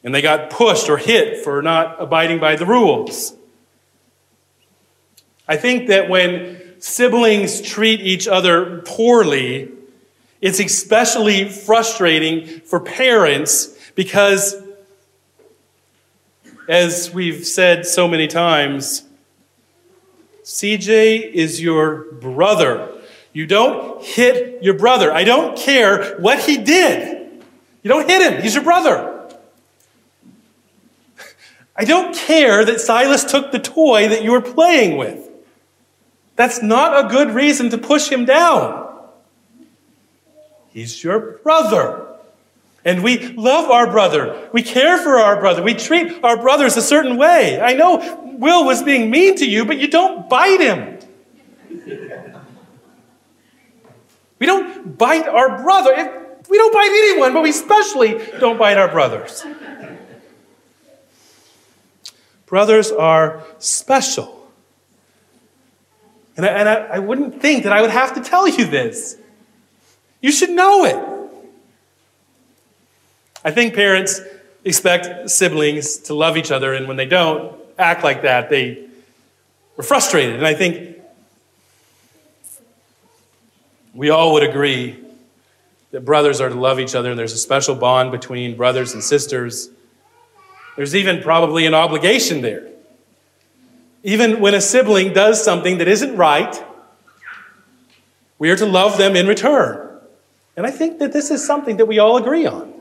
And 0.04 0.16
they 0.16 0.24
got 0.24 0.50
pushed 0.50 0.90
or 0.90 0.98
hit 0.98 1.44
for 1.44 1.62
not 1.62 2.02
abiding 2.02 2.40
by 2.40 2.56
the 2.56 2.66
rules. 2.66 3.36
I 5.48 5.58
think 5.58 5.88
that 5.88 6.10
when 6.10 6.80
siblings 6.80 7.62
treat 7.62 8.02
each 8.02 8.28
other 8.28 8.82
poorly, 8.86 9.72
it's 10.42 10.60
especially 10.60 11.50
frustrating 11.50 12.62
for 12.62 12.80
parents 12.80 13.76
because, 13.96 14.56
as 16.68 17.12
we've 17.12 17.46
said 17.46 17.86
so 17.86 18.08
many 18.08 18.28
times, 18.28 19.04
CJ 20.44 21.32
is 21.32 21.62
your 21.62 22.12
brother. 22.14 22.92
You 23.34 23.48
don't 23.48 24.04
hit 24.04 24.64
your 24.64 24.76
brother. 24.76 25.12
I 25.12 25.24
don't 25.24 25.58
care 25.58 26.16
what 26.20 26.40
he 26.40 26.58
did. 26.58 27.44
You 27.84 27.90
don't 27.90 28.10
hit 28.10 28.22
him. 28.22 28.42
He's 28.42 28.56
your 28.56 28.64
brother. 28.64 29.12
I 31.76 31.84
don't 31.84 32.16
care 32.16 32.64
that 32.64 32.80
Silas 32.80 33.26
took 33.26 33.52
the 33.52 33.60
toy 33.60 34.08
that 34.08 34.24
you 34.24 34.32
were 34.32 34.42
playing 34.42 34.98
with. 34.98 35.28
That's 36.36 36.62
not 36.62 37.06
a 37.06 37.10
good 37.10 37.32
reason 37.32 37.70
to 37.70 37.78
push 37.78 38.10
him 38.10 38.26
down. 38.26 38.84
He's 40.70 41.04
your 41.04 41.38
brother. 41.44 42.08
And 42.84 43.02
we 43.04 43.30
love 43.30 43.72
our 43.72 43.90
brother. 43.90 44.50
We 44.54 44.62
care 44.62 44.98
for 44.98 45.18
our 45.18 45.40
brother. 45.40 45.64
We 45.64 45.74
treat 45.74 46.24
our 46.24 46.38
brothers 46.38 46.78
a 46.78 46.82
certain 46.82 47.18
way. 47.18 47.60
I 47.60 47.74
know 47.74 48.36
Will 48.38 48.66
was 48.66 48.84
being 48.84 49.10
mean 49.10 49.38
to 49.38 49.50
you, 49.50 49.66
but 49.66 49.78
you 49.78 49.88
don't 49.88 50.30
bite 50.30 50.60
him. 50.60 51.00
We 54.38 54.46
don't 54.46 54.98
bite 54.98 55.28
our 55.28 55.64
brother. 55.64 55.94
We 56.50 56.58
don't 56.58 56.74
bite 56.74 57.10
anyone, 57.10 57.34
but 57.34 57.42
we 57.42 57.50
especially 57.50 58.22
don't 58.40 58.60
bite 58.60 58.78
our 58.78 58.90
brothers. 58.90 59.46
Brothers 62.46 62.92
are 62.92 63.44
special. 63.58 64.35
And, 66.38 66.46
I, 66.46 66.50
and 66.50 66.70
I, 66.70 66.74
I 66.74 67.00
wouldn't 67.00 67.42
think 67.42 67.64
that 67.64 67.74
I 67.74 67.82
would 67.82 67.92
have 67.92 68.16
to 68.16 68.22
tell 68.22 68.48
you 68.48 68.66
this. 68.66 69.18
You 70.22 70.32
should 70.32 70.50
know 70.50 70.86
it. 70.86 70.98
I 73.44 73.52
think 73.52 73.76
parents 73.76 74.22
expect 74.64 75.30
siblings 75.30 75.98
to 75.98 76.14
love 76.14 76.36
each 76.36 76.52
other, 76.52 76.74
and 76.74 76.88
when 76.88 76.98
they 76.98 77.06
don't 77.06 77.56
act 77.78 78.04
like 78.04 78.24
that, 78.24 78.50
they 78.50 78.88
were 79.78 79.84
frustrated. 79.84 80.36
And 80.36 80.48
I 80.48 80.56
think 80.56 80.98
we 83.94 84.10
all 84.10 84.34
would 84.34 84.44
agree 84.44 85.00
that 85.92 86.04
brothers 86.04 86.42
are 86.42 86.50
to 86.50 86.56
love 86.56 86.80
each 86.80 86.96
other, 86.96 87.12
and 87.12 87.20
there's 87.20 87.34
a 87.34 87.38
special 87.38 87.76
bond 87.76 88.12
between 88.12 88.58
brothers 88.58 88.94
and 88.94 89.04
sisters. 89.04 89.70
There's 90.76 90.96
even 90.96 91.22
probably 91.22 91.66
an 91.66 91.74
obligation 91.74 92.42
there. 92.42 92.68
Even 94.06 94.40
when 94.40 94.54
a 94.54 94.62
sibling 94.62 95.14
does 95.14 95.44
something 95.44 95.80
that 95.80 95.88
isn't 95.88 96.16
right, 96.16 96.64
we 98.38 98.52
are 98.52 98.56
to 98.56 98.66
love 98.66 99.00
them 99.00 99.16
in 99.16 99.26
return. 99.26 100.00
And 100.56 100.68
I 100.68 100.70
think 100.70 101.00
that 101.00 101.12
this 101.12 101.32
is 101.32 101.44
something 101.44 101.78
that 101.78 101.88
we 101.88 101.98
all 101.98 102.16
agree 102.16 102.46
on. 102.46 102.72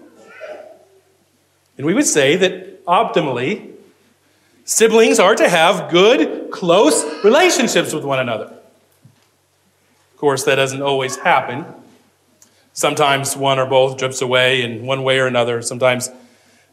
And 1.78 1.87
we 1.87 1.95
would 1.95 2.04
say 2.04 2.37
that 2.37 2.85
optimally, 2.85 3.73
siblings 4.66 5.19
are 5.19 5.35
to 5.35 5.49
have 5.49 5.90
good, 5.90 6.50
close 6.50 7.02
relationships 7.25 7.95
with 7.95 8.04
one 8.04 8.19
another. 8.19 8.52
Of 10.12 10.19
course, 10.19 10.45
that 10.45 10.57
doesn't 10.57 10.83
always 10.83 11.16
happen. 11.16 11.64
Sometimes 12.75 13.35
one 13.35 13.59
or 13.59 13.64
both 13.64 13.97
drifts 13.97 14.21
away 14.21 14.61
in 14.61 14.85
one 14.85 15.02
way 15.02 15.19
or 15.19 15.26
another. 15.26 15.62
Sometimes 15.62 16.11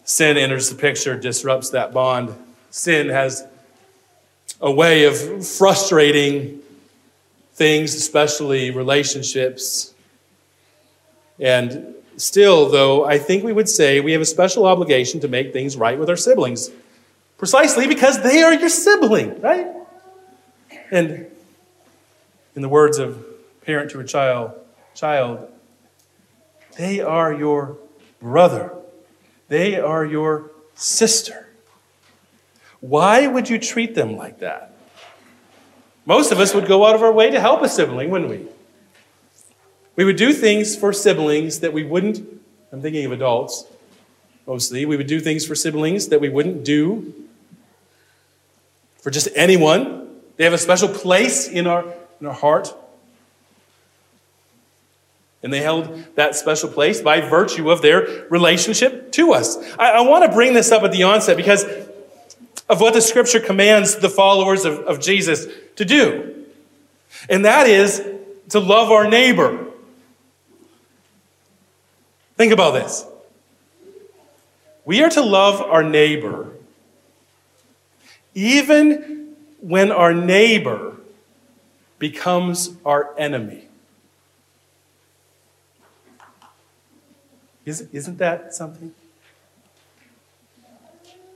sin 0.03 0.35
enters 0.35 0.69
the 0.69 0.75
picture, 0.75 1.17
disrupts 1.17 1.69
that 1.69 1.93
bond. 1.93 2.35
Sin 2.69 3.07
has 3.07 3.47
a 4.61 4.71
way 4.71 5.05
of 5.05 5.45
frustrating 5.45 6.61
things, 7.53 7.95
especially 7.95 8.71
relationships. 8.71 9.93
And 11.39 11.95
still, 12.17 12.69
though, 12.69 13.05
I 13.05 13.17
think 13.17 13.43
we 13.43 13.53
would 13.53 13.67
say 13.67 13.99
we 13.99 14.11
have 14.11 14.21
a 14.21 14.25
special 14.25 14.65
obligation 14.65 15.19
to 15.21 15.27
make 15.27 15.51
things 15.51 15.75
right 15.75 15.97
with 15.97 16.09
our 16.09 16.15
siblings, 16.15 16.69
precisely 17.37 17.87
because 17.87 18.21
they 18.21 18.43
are 18.43 18.53
your 18.53 18.69
sibling, 18.69 19.41
right? 19.41 19.67
And 20.91 21.27
in 22.55 22.61
the 22.61 22.69
words 22.69 22.99
of 22.99 23.25
parent 23.61 23.91
to 23.91 23.99
a 23.99 24.03
child, 24.03 24.51
child, 24.93 25.47
they 26.77 26.99
are 26.99 27.33
your 27.33 27.77
brother. 28.19 28.73
They 29.47 29.79
are 29.79 30.05
your 30.05 30.51
sister. 30.75 31.47
Why 32.81 33.27
would 33.27 33.49
you 33.49 33.57
treat 33.57 33.95
them 33.95 34.17
like 34.17 34.39
that? 34.39 34.75
Most 36.05 36.31
of 36.31 36.39
us 36.39 36.53
would 36.53 36.67
go 36.67 36.85
out 36.85 36.95
of 36.95 37.03
our 37.03 37.11
way 37.11 37.29
to 37.29 37.39
help 37.39 37.61
a 37.61 37.69
sibling, 37.69 38.09
wouldn't 38.09 38.29
we? 38.29 38.47
We 39.95 40.03
would 40.03 40.15
do 40.15 40.33
things 40.33 40.75
for 40.75 40.91
siblings 40.91 41.59
that 41.59 41.73
we 41.73 41.83
wouldn't, 41.83 42.19
I'm 42.71 42.81
thinking 42.81 43.05
of 43.05 43.11
adults 43.11 43.65
mostly, 44.47 44.85
we 44.85 44.97
would 44.97 45.07
do 45.07 45.19
things 45.19 45.45
for 45.45 45.53
siblings 45.53 46.07
that 46.07 46.19
we 46.19 46.27
wouldn't 46.27 46.63
do 46.65 47.13
for 49.01 49.11
just 49.11 49.29
anyone. 49.35 50.09
They 50.37 50.43
have 50.43 50.53
a 50.53 50.57
special 50.57 50.89
place 50.89 51.47
in 51.47 51.67
our, 51.67 51.85
in 52.19 52.27
our 52.27 52.33
heart. 52.33 52.73
And 55.43 55.53
they 55.53 55.59
held 55.59 56.15
that 56.15 56.35
special 56.35 56.69
place 56.69 57.01
by 57.01 57.21
virtue 57.21 57.69
of 57.71 57.81
their 57.81 58.25
relationship 58.29 59.11
to 59.13 59.33
us. 59.33 59.57
I, 59.77 59.91
I 59.91 60.01
want 60.01 60.25
to 60.25 60.31
bring 60.31 60.53
this 60.53 60.71
up 60.71 60.83
at 60.83 60.91
the 60.91 61.03
onset 61.03 61.37
because 61.37 61.65
of 62.71 62.79
what 62.79 62.93
the 62.93 63.01
scripture 63.01 63.41
commands 63.41 63.97
the 63.97 64.09
followers 64.09 64.63
of, 64.63 64.79
of 64.79 65.01
Jesus 65.01 65.45
to 65.75 65.83
do. 65.83 66.45
And 67.29 67.43
that 67.43 67.67
is 67.67 68.01
to 68.49 68.59
love 68.59 68.89
our 68.91 69.09
neighbor. 69.09 69.67
Think 72.37 72.53
about 72.53 72.71
this. 72.71 73.05
We 74.85 75.03
are 75.03 75.09
to 75.09 75.21
love 75.21 75.61
our 75.61 75.83
neighbor 75.83 76.49
even 78.33 79.35
when 79.59 79.91
our 79.91 80.13
neighbor 80.13 80.95
becomes 81.99 82.71
our 82.85 83.13
enemy. 83.17 83.67
Isn't 87.65 88.17
that 88.17 88.55
something? 88.55 88.93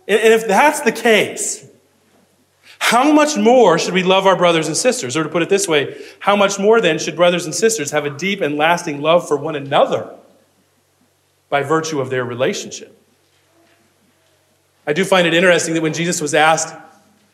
And 0.07 0.33
if 0.33 0.47
that's 0.47 0.81
the 0.81 0.91
case, 0.91 1.65
how 2.79 3.11
much 3.11 3.35
more 3.35 3.79
should 3.79 3.93
we 3.93 4.03
love 4.03 4.27
our 4.27 4.35
brothers 4.35 4.67
and 4.67 4.77
sisters? 4.77 5.17
Or 5.17 5.23
to 5.23 5.29
put 5.29 5.41
it 5.41 5.49
this 5.49 5.67
way, 5.67 5.99
how 6.19 6.35
much 6.35 6.59
more 6.59 6.79
then 6.79 6.99
should 6.99 7.15
brothers 7.15 7.45
and 7.45 7.55
sisters 7.55 7.91
have 7.91 8.05
a 8.05 8.11
deep 8.11 8.41
and 8.41 8.57
lasting 8.57 9.01
love 9.01 9.27
for 9.27 9.35
one 9.37 9.55
another 9.55 10.13
by 11.49 11.63
virtue 11.63 11.99
of 11.99 12.11
their 12.11 12.23
relationship? 12.23 12.95
I 14.85 14.93
do 14.93 15.03
find 15.03 15.25
it 15.25 15.33
interesting 15.33 15.73
that 15.73 15.81
when 15.81 15.93
Jesus 15.93 16.21
was 16.21 16.35
asked 16.35 16.75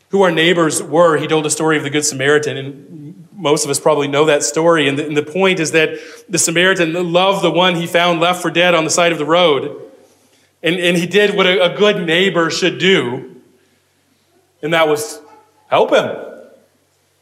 who 0.10 0.22
our 0.22 0.32
neighbors 0.32 0.82
were, 0.82 1.18
he 1.18 1.28
told 1.28 1.46
a 1.46 1.50
story 1.50 1.78
of 1.78 1.84
the 1.84 1.90
Good 1.90 2.06
Samaritan. 2.06 2.58
And 2.58 3.28
most 3.34 3.66
of 3.66 3.72
us 3.72 3.80
probably 3.80 4.08
know 4.08 4.26
that 4.26 4.44
story. 4.44 4.88
And 4.88 4.98
the, 4.98 5.06
and 5.06 5.18
the 5.18 5.24
point 5.24 5.60
is 5.60 5.72
that 5.72 5.98
the 6.30 6.38
Samaritan 6.38 7.12
loved 7.12 7.44
the 7.44 7.52
one 7.52 7.76
he 7.76 7.88
found 7.88 8.22
left 8.22 8.42
for 8.42 8.52
dead 8.52 8.74
on 8.74 8.86
the 8.86 8.90
side 8.90 9.12
of 9.12 9.18
the 9.18 9.26
road. 9.26 9.91
And, 10.64 10.76
and 10.76 10.96
he 10.96 11.08
did 11.08 11.36
what 11.36 11.48
a, 11.48 11.74
a 11.74 11.78
good 11.78 12.06
neighbor 12.06 12.50
should 12.50 12.78
do, 12.78 13.42
and 14.62 14.74
that 14.74 14.88
was 14.88 15.20
help 15.68 15.92
him. 15.92 16.16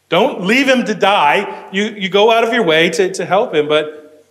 Don't 0.10 0.42
leave 0.42 0.68
him 0.68 0.86
to 0.86 0.96
die. 0.96 1.70
You, 1.72 1.86
you 1.86 2.10
go 2.10 2.32
out 2.32 2.44
of 2.44 2.54
your 2.54 2.64
way 2.64 2.90
to, 2.90 3.14
to 3.14 3.26
help 3.26 3.54
him, 3.54 3.68
but 3.68 4.26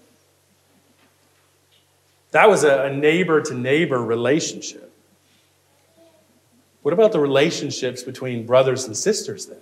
that 2.33 2.49
was 2.49 2.65
a 2.65 2.93
neighbor 2.93 3.41
to 3.41 3.55
neighbor 3.55 4.03
relationship. 4.03 4.93
What 6.83 6.93
about 6.93 7.13
the 7.13 7.21
relationships 7.21 8.03
between 8.03 8.45
brothers 8.45 8.85
and 8.85 8.97
sisters 8.97 9.47
then? 9.47 9.61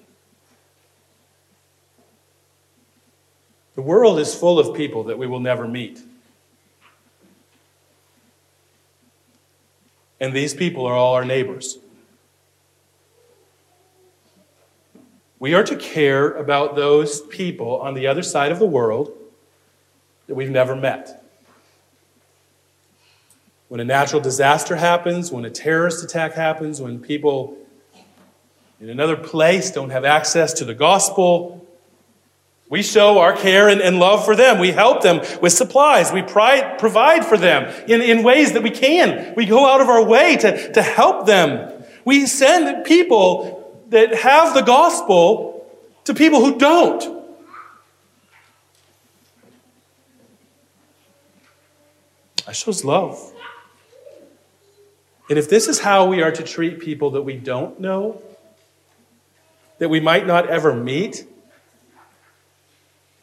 The 3.75 3.83
world 3.83 4.19
is 4.19 4.35
full 4.35 4.59
of 4.59 4.75
people 4.75 5.05
that 5.05 5.19
we 5.19 5.27
will 5.27 5.41
never 5.41 5.69
meet. 5.69 6.01
And 10.21 10.33
these 10.33 10.55
people 10.55 10.87
are 10.87 10.95
all 10.95 11.15
our 11.15 11.25
neighbors. 11.25 11.79
We 15.39 15.53
are 15.53 15.65
to 15.65 15.77
care 15.77 16.31
about 16.31 16.77
those 16.77 17.21
people 17.21 17.81
on 17.81 17.95
the 17.95 18.07
other 18.07 18.23
side 18.23 18.53
of 18.53 18.59
the 18.59 18.67
world 18.67 19.13
that 20.27 20.35
we've 20.35 20.51
never 20.51 20.75
met. 20.75 21.23
When 23.69 23.81
a 23.81 23.85
natural 23.85 24.23
disaster 24.23 24.77
happens, 24.77 25.31
when 25.31 25.45
a 25.45 25.51
terrorist 25.51 26.03
attack 26.03 26.33
happens, 26.33 26.81
when 26.81 27.01
people 27.01 27.57
in 28.81 28.89
another 28.89 29.17
place 29.17 29.71
don't 29.71 29.91
have 29.91 30.05
access 30.05 30.53
to 30.55 30.65
the 30.65 30.75
gospel, 30.75 31.66
We 32.69 32.83
show 32.83 33.19
our 33.19 33.37
care 33.37 33.69
and, 33.69 33.81
and 33.81 34.01
love 34.01 34.25
for 34.25 34.35
them. 34.35 34.59
We 34.59 34.73
help 34.73 35.03
them 35.03 35.21
with 35.41 35.53
supplies. 35.53 36.11
We 36.11 36.23
provide 36.23 37.25
for 37.25 37.39
them 37.39 37.73
in, 37.87 38.03
in 38.03 38.25
ways 38.25 38.53
that 38.53 38.63
we 38.63 38.71
can. 38.71 39.35
We 39.37 39.47
go 39.47 39.67
out 39.67 39.81
of 39.81 39.89
our 39.89 40.05
way 40.05 40.37
to, 40.39 40.73
to 40.73 40.83
help 40.83 41.27
them. 41.27 41.85
We 42.05 42.27
send 42.27 42.85
people 42.85 43.85
that 43.91 44.15
have 44.15 44.55
the 44.55 44.63
gospel 44.63 45.65
to 46.05 46.15
people 46.15 46.45
who 46.45 46.59
don't. 46.59 47.15
That 52.47 52.57
shows 52.57 52.85
love. 52.85 53.33
And 55.29 55.39
if 55.39 55.49
this 55.49 55.67
is 55.67 55.81
how 55.81 56.07
we 56.07 56.23
are 56.23 56.31
to 56.31 56.43
treat 56.43 56.81
people 56.81 57.11
that 57.13 57.23
we 57.23 57.37
don't 57.37 57.81
know, 57.81 58.23
that 59.79 59.89
we 59.89 60.01
might 60.01 60.27
not 60.27 60.49
ever 60.49 60.75
meet, 60.75 61.27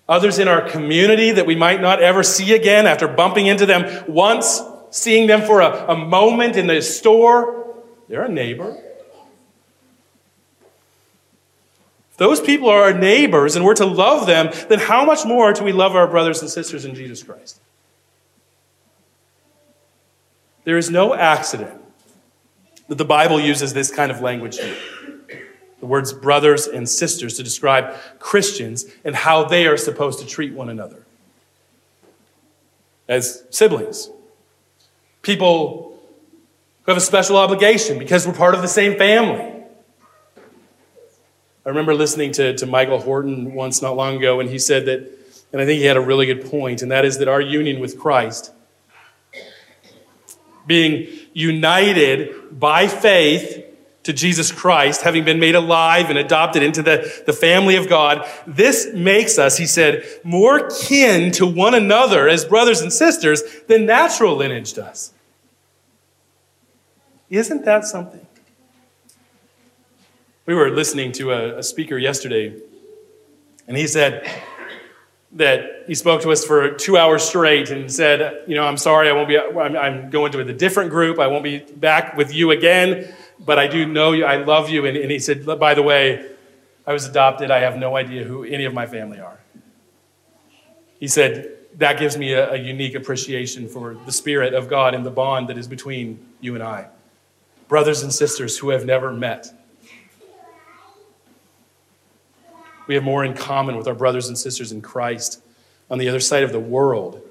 others 0.07 0.39
in 0.39 0.47
our 0.47 0.61
community 0.67 1.31
that 1.31 1.45
we 1.45 1.55
might 1.55 1.81
not 1.81 2.01
ever 2.01 2.23
see 2.23 2.53
again 2.53 2.87
after 2.87 3.07
bumping 3.07 3.47
into 3.47 3.65
them 3.65 4.03
once, 4.07 4.61
seeing 4.91 5.27
them 5.27 5.41
for 5.41 5.61
a, 5.61 5.91
a 5.91 5.95
moment 5.95 6.55
in 6.55 6.67
the 6.67 6.81
store, 6.81 7.75
they're 8.07 8.23
a 8.23 8.29
neighbor. 8.29 8.77
If 12.11 12.17
those 12.17 12.39
people 12.39 12.69
are 12.69 12.83
our 12.83 12.93
neighbors 12.93 13.55
and 13.55 13.65
we're 13.65 13.73
to 13.75 13.85
love 13.85 14.27
them, 14.27 14.51
then 14.69 14.79
how 14.79 15.03
much 15.03 15.25
more 15.25 15.51
do 15.53 15.63
we 15.63 15.71
love 15.71 15.95
our 15.95 16.07
brothers 16.07 16.41
and 16.41 16.49
sisters 16.49 16.85
in 16.85 16.93
Jesus 16.93 17.23
Christ? 17.23 17.59
There 20.63 20.77
is 20.77 20.89
no 20.89 21.13
accident 21.13 21.81
that 22.87 22.97
the 22.97 23.05
Bible 23.05 23.39
uses 23.39 23.73
this 23.73 23.91
kind 23.93 24.11
of 24.11 24.21
language 24.21 24.59
here. 24.59 24.77
The 25.83 25.87
words 25.87 26.13
brothers 26.13 26.65
and 26.65 26.87
sisters 26.87 27.35
to 27.35 27.43
describe 27.43 27.95
Christians 28.17 28.85
and 29.03 29.13
how 29.13 29.43
they 29.43 29.67
are 29.67 29.75
supposed 29.75 30.19
to 30.19 30.25
treat 30.25 30.53
one 30.53 30.69
another 30.69 31.03
as 33.09 33.43
siblings. 33.49 34.09
People 35.23 35.99
who 36.83 36.91
have 36.93 36.97
a 36.97 37.01
special 37.01 37.35
obligation 37.35 37.99
because 37.99 38.25
we're 38.25 38.31
part 38.31 38.55
of 38.55 38.61
the 38.61 38.67
same 38.69 38.97
family. 38.97 39.41
I 41.65 41.69
remember 41.69 41.93
listening 41.93 42.31
to, 42.31 42.55
to 42.55 42.65
Michael 42.65 43.01
Horton 43.01 43.53
once 43.53 43.81
not 43.81 43.97
long 43.97 44.15
ago, 44.15 44.39
and 44.39 44.49
he 44.49 44.59
said 44.59 44.85
that, 44.85 44.99
and 45.51 45.61
I 45.61 45.65
think 45.65 45.79
he 45.79 45.85
had 45.85 45.97
a 45.97 46.01
really 46.01 46.27
good 46.27 46.49
point, 46.49 46.81
and 46.81 46.91
that 46.91 47.03
is 47.03 47.17
that 47.17 47.27
our 47.27 47.41
union 47.41 47.81
with 47.81 47.99
Christ 47.99 48.53
being 50.65 51.09
united 51.33 52.57
by 52.57 52.87
faith 52.87 53.62
to 54.03 54.13
Jesus 54.13 54.51
Christ, 54.51 55.01
having 55.01 55.23
been 55.23 55.39
made 55.39 55.55
alive 55.55 56.09
and 56.09 56.17
adopted 56.17 56.61
into 56.61 56.81
the, 56.81 57.23
the 57.25 57.33
family 57.33 57.75
of 57.77 57.87
God, 57.87 58.27
this 58.45 58.93
makes 58.93 59.39
us, 59.39 59.57
he 59.57 59.65
said, 59.65 60.05
more 60.23 60.69
kin 60.69 61.31
to 61.33 61.45
one 61.45 61.73
another 61.73 62.27
as 62.27 62.43
brothers 62.43 62.81
and 62.81 62.91
sisters 62.91 63.41
than 63.67 63.85
natural 63.85 64.35
lineage 64.35 64.73
does. 64.73 65.13
Isn't 67.29 67.65
that 67.65 67.85
something? 67.85 68.25
We 70.45 70.53
were 70.53 70.69
listening 70.69 71.13
to 71.13 71.31
a, 71.31 71.59
a 71.59 71.63
speaker 71.63 71.97
yesterday, 71.97 72.53
and 73.67 73.77
he 73.77 73.87
said, 73.87 74.29
that 75.35 75.85
he 75.87 75.95
spoke 75.95 76.21
to 76.21 76.31
us 76.31 76.45
for 76.45 76.71
two 76.75 76.97
hours 76.97 77.23
straight 77.23 77.71
and 77.71 77.91
said, 77.91 78.43
You 78.47 78.55
know, 78.55 78.65
I'm 78.65 78.77
sorry, 78.77 79.09
I 79.09 79.13
won't 79.13 79.27
be, 79.27 79.37
I'm, 79.37 79.75
I'm 79.75 80.09
going 80.09 80.31
to 80.33 80.39
a 80.39 80.53
different 80.53 80.91
group. 80.91 81.19
I 81.19 81.27
won't 81.27 81.43
be 81.43 81.59
back 81.59 82.15
with 82.15 82.33
you 82.33 82.51
again, 82.51 83.13
but 83.39 83.59
I 83.59 83.67
do 83.67 83.85
know 83.85 84.11
you. 84.11 84.25
I 84.25 84.37
love 84.37 84.69
you. 84.69 84.85
And, 84.85 84.97
and 84.97 85.11
he 85.11 85.19
said, 85.19 85.45
By 85.45 85.73
the 85.73 85.83
way, 85.83 86.31
I 86.85 86.93
was 86.93 87.05
adopted. 87.05 87.51
I 87.51 87.59
have 87.59 87.77
no 87.77 87.95
idea 87.95 88.23
who 88.23 88.43
any 88.43 88.65
of 88.65 88.73
my 88.73 88.85
family 88.85 89.19
are. 89.19 89.39
He 90.99 91.07
said, 91.07 91.57
That 91.77 91.99
gives 91.99 92.17
me 92.17 92.33
a, 92.33 92.53
a 92.53 92.57
unique 92.57 92.95
appreciation 92.95 93.67
for 93.67 93.97
the 94.05 94.11
Spirit 94.11 94.53
of 94.53 94.69
God 94.69 94.93
and 94.93 95.05
the 95.05 95.11
bond 95.11 95.49
that 95.49 95.57
is 95.57 95.67
between 95.67 96.25
you 96.41 96.55
and 96.55 96.63
I. 96.63 96.87
Brothers 97.67 98.03
and 98.03 98.13
sisters 98.13 98.57
who 98.57 98.69
have 98.69 98.85
never 98.85 99.11
met 99.11 99.53
We 102.87 102.95
have 102.95 103.03
more 103.03 103.23
in 103.23 103.33
common 103.33 103.77
with 103.77 103.87
our 103.87 103.93
brothers 103.93 104.27
and 104.27 104.37
sisters 104.37 104.71
in 104.71 104.81
Christ 104.81 105.41
on 105.89 105.97
the 105.99 106.09
other 106.09 106.19
side 106.19 106.43
of 106.43 106.51
the 106.51 106.59
world 106.59 107.21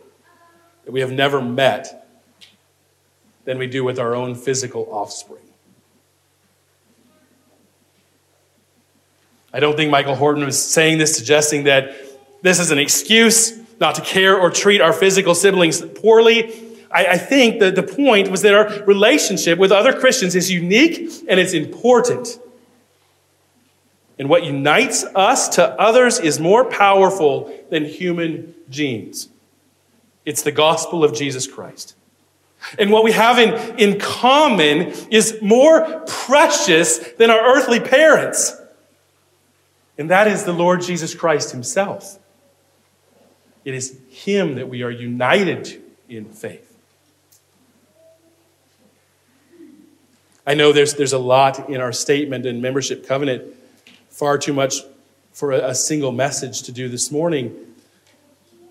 that 0.85 0.93
we 0.93 1.01
have 1.01 1.13
never 1.13 1.41
met 1.43 2.09
than 3.45 3.59
we 3.59 3.67
do 3.67 3.85
with 3.85 3.99
our 3.99 4.15
own 4.15 4.35
physical 4.35 4.89
offspring. 4.91 5.42
I 9.53 9.61
don't 9.61 9.77
think 9.77 9.91
Michael 9.91 10.15
Horton 10.15 10.45
was 10.45 10.63
saying 10.63 10.99
this, 10.99 11.15
suggesting 11.17 11.65
that 11.65 11.95
this 12.43 12.59
is 12.59 12.71
an 12.71 12.79
excuse 12.79 13.59
not 13.81 13.95
to 13.97 14.01
care 14.01 14.39
or 14.39 14.51
treat 14.51 14.81
our 14.81 14.93
physical 14.93 15.35
siblings 15.35 15.83
poorly. 15.83 16.55
I, 16.91 17.07
I 17.07 17.19
think 17.19 17.61
that 17.61 17.75
the 17.75 17.83
point 17.83 18.31
was 18.31 18.43
that 18.43 18.55
our 18.55 18.85
relationship 18.85 19.59
with 19.59 19.73
other 19.73 19.93
Christians 19.93 20.35
is 20.35 20.51
unique 20.51 21.11
and 21.29 21.39
it's 21.39 21.53
important. 21.53 22.39
And 24.19 24.29
what 24.29 24.45
unites 24.45 25.05
us 25.15 25.49
to 25.51 25.69
others 25.81 26.19
is 26.21 26.39
more 26.39 26.65
powerful 26.65 27.53
than 27.71 27.85
human 27.85 28.55
genes. 28.71 29.29
It's 30.25 30.43
the 30.43 30.53
gospel 30.53 31.03
of 31.03 31.15
Jesus 31.15 31.47
Christ. 31.47 31.97
And 32.79 32.91
what 32.93 33.03
we 33.03 33.13
have 33.13 33.39
in, 33.39 33.79
in 33.79 33.99
common 33.99 34.93
is 35.11 35.39
more 35.43 36.05
precious 36.07 36.99
than 37.15 37.31
our 37.31 37.57
earthly 37.57 37.81
parents. 37.81 38.57
And 39.99 40.11
that 40.11 40.27
is 40.27 40.45
the 40.45 40.53
Lord 40.53 40.83
Jesus 40.83 41.15
Christ 41.15 41.53
Himself. 41.53 42.19
It 43.65 43.75
is 43.75 43.99
Him 44.09 44.55
that 44.57 44.69
we 44.69 44.83
are 44.83 44.91
united 44.91 45.83
in 46.09 46.27
faith. 46.27 46.69
I 50.47 50.55
know 50.55 50.73
there's, 50.73 50.95
there's 50.95 51.13
a 51.13 51.19
lot 51.19 51.71
in 51.71 51.81
our 51.81 51.93
statement 51.93 52.47
and 52.47 52.61
membership 52.61 53.07
covenant 53.07 53.55
far 54.11 54.39
too 54.39 54.53
much 54.53 54.81
for 55.33 55.53
a, 55.53 55.69
a 55.69 55.75
single 55.75 56.13
message 56.13 56.63
to 56.63 56.73
do 56.73 56.89
this 56.89 57.13
morning. 57.13 57.55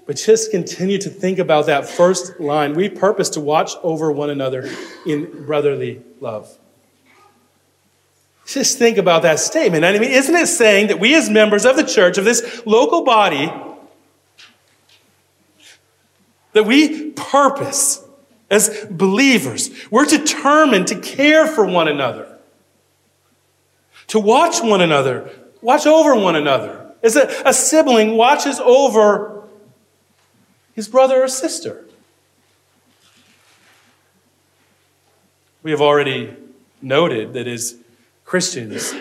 But 0.06 0.18
just 0.18 0.52
continue 0.52 0.98
to 0.98 1.10
think 1.10 1.40
about 1.40 1.68
that 1.68 1.88
first 1.88 2.40
line. 2.40 2.74
We 2.74 2.90
purpose 2.90 3.30
to 3.32 3.40
watch 3.40 3.72
over 3.84 4.12
one 4.12 4.30
another 4.30 4.70
in 5.06 5.46
brotherly 5.46 6.02
love. 6.20 6.58
Just 8.46 8.78
think 8.78 8.98
about 8.98 9.22
that 9.22 9.40
statement. 9.40 9.86
I 9.86 9.94
mean, 9.94 10.12
isn't 10.12 10.36
it 10.36 10.48
saying 10.48 10.88
that 10.88 11.00
we, 11.00 11.16
as 11.16 11.30
members 11.30 11.66
of 11.66 11.76
the 11.76 11.84
church, 11.84 12.18
of 12.18 12.26
this 12.26 12.62
local 12.66 13.04
body, 13.04 13.52
that 16.54 16.66
we 16.66 17.12
purpose 17.12 18.04
as 18.50 18.86
believers, 18.90 19.70
we're 19.90 20.06
determined 20.06 20.88
to 20.88 21.00
care 21.00 21.48
for 21.48 21.66
one 21.66 21.88
another 21.88 22.32
to 24.12 24.20
watch 24.20 24.62
one 24.62 24.82
another, 24.82 25.30
watch 25.62 25.86
over 25.86 26.14
one 26.14 26.36
another. 26.36 26.92
As 27.02 27.16
a, 27.16 27.32
a 27.46 27.54
sibling 27.54 28.18
watches 28.18 28.60
over 28.60 29.48
his 30.74 30.90
brother 30.90 31.24
or 31.24 31.30
sister. 31.30 31.86
We 35.64 35.72
have 35.72 35.80
already 35.80 36.36
noted 36.82 37.32
that 37.36 37.48
as 37.48 37.78
Christians, 38.32 38.94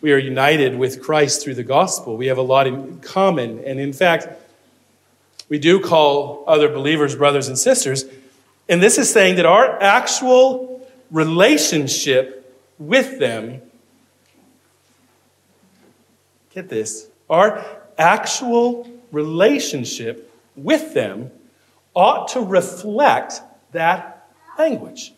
we 0.00 0.10
are 0.10 0.16
united 0.16 0.78
with 0.78 1.02
Christ 1.02 1.44
through 1.44 1.56
the 1.56 1.62
gospel. 1.62 2.16
We 2.16 2.28
have 2.28 2.38
a 2.38 2.42
lot 2.42 2.66
in 2.66 2.98
common. 3.00 3.62
And 3.62 3.78
in 3.78 3.92
fact, 3.92 4.26
we 5.50 5.58
do 5.58 5.80
call 5.80 6.42
other 6.46 6.70
believers 6.70 7.14
brothers 7.14 7.48
and 7.48 7.58
sisters. 7.58 8.06
And 8.70 8.82
this 8.82 8.96
is 8.96 9.12
saying 9.12 9.36
that 9.36 9.44
our 9.44 9.78
actual 9.82 10.88
relationship 11.10 12.58
with 12.78 13.18
them 13.18 13.60
get 16.54 16.70
this, 16.70 17.08
our 17.28 17.62
actual 17.98 18.90
relationship 19.10 20.32
with 20.56 20.94
them 20.94 21.30
ought 21.94 22.28
to 22.28 22.40
reflect 22.40 23.42
that 23.72 24.26
language. 24.58 25.12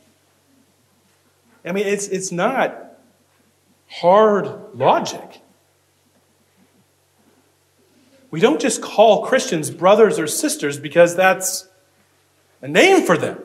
I 1.65 1.71
mean, 1.71 1.87
it's, 1.87 2.09
it's 2.09 2.33
not 2.33 2.84
hard 4.01 4.49
logic. 4.75 5.41
We 8.31 8.41
don't 8.41 8.61
just 8.61 8.83
call 8.83 9.25
Christians 9.25 9.71
brothers 9.71 10.19
or 10.19 10.27
sisters 10.27 10.79
because 10.79 11.15
that's 11.15 11.69
a 12.61 12.67
name 12.67 13.07
for 13.07 13.17
them. 13.17 13.39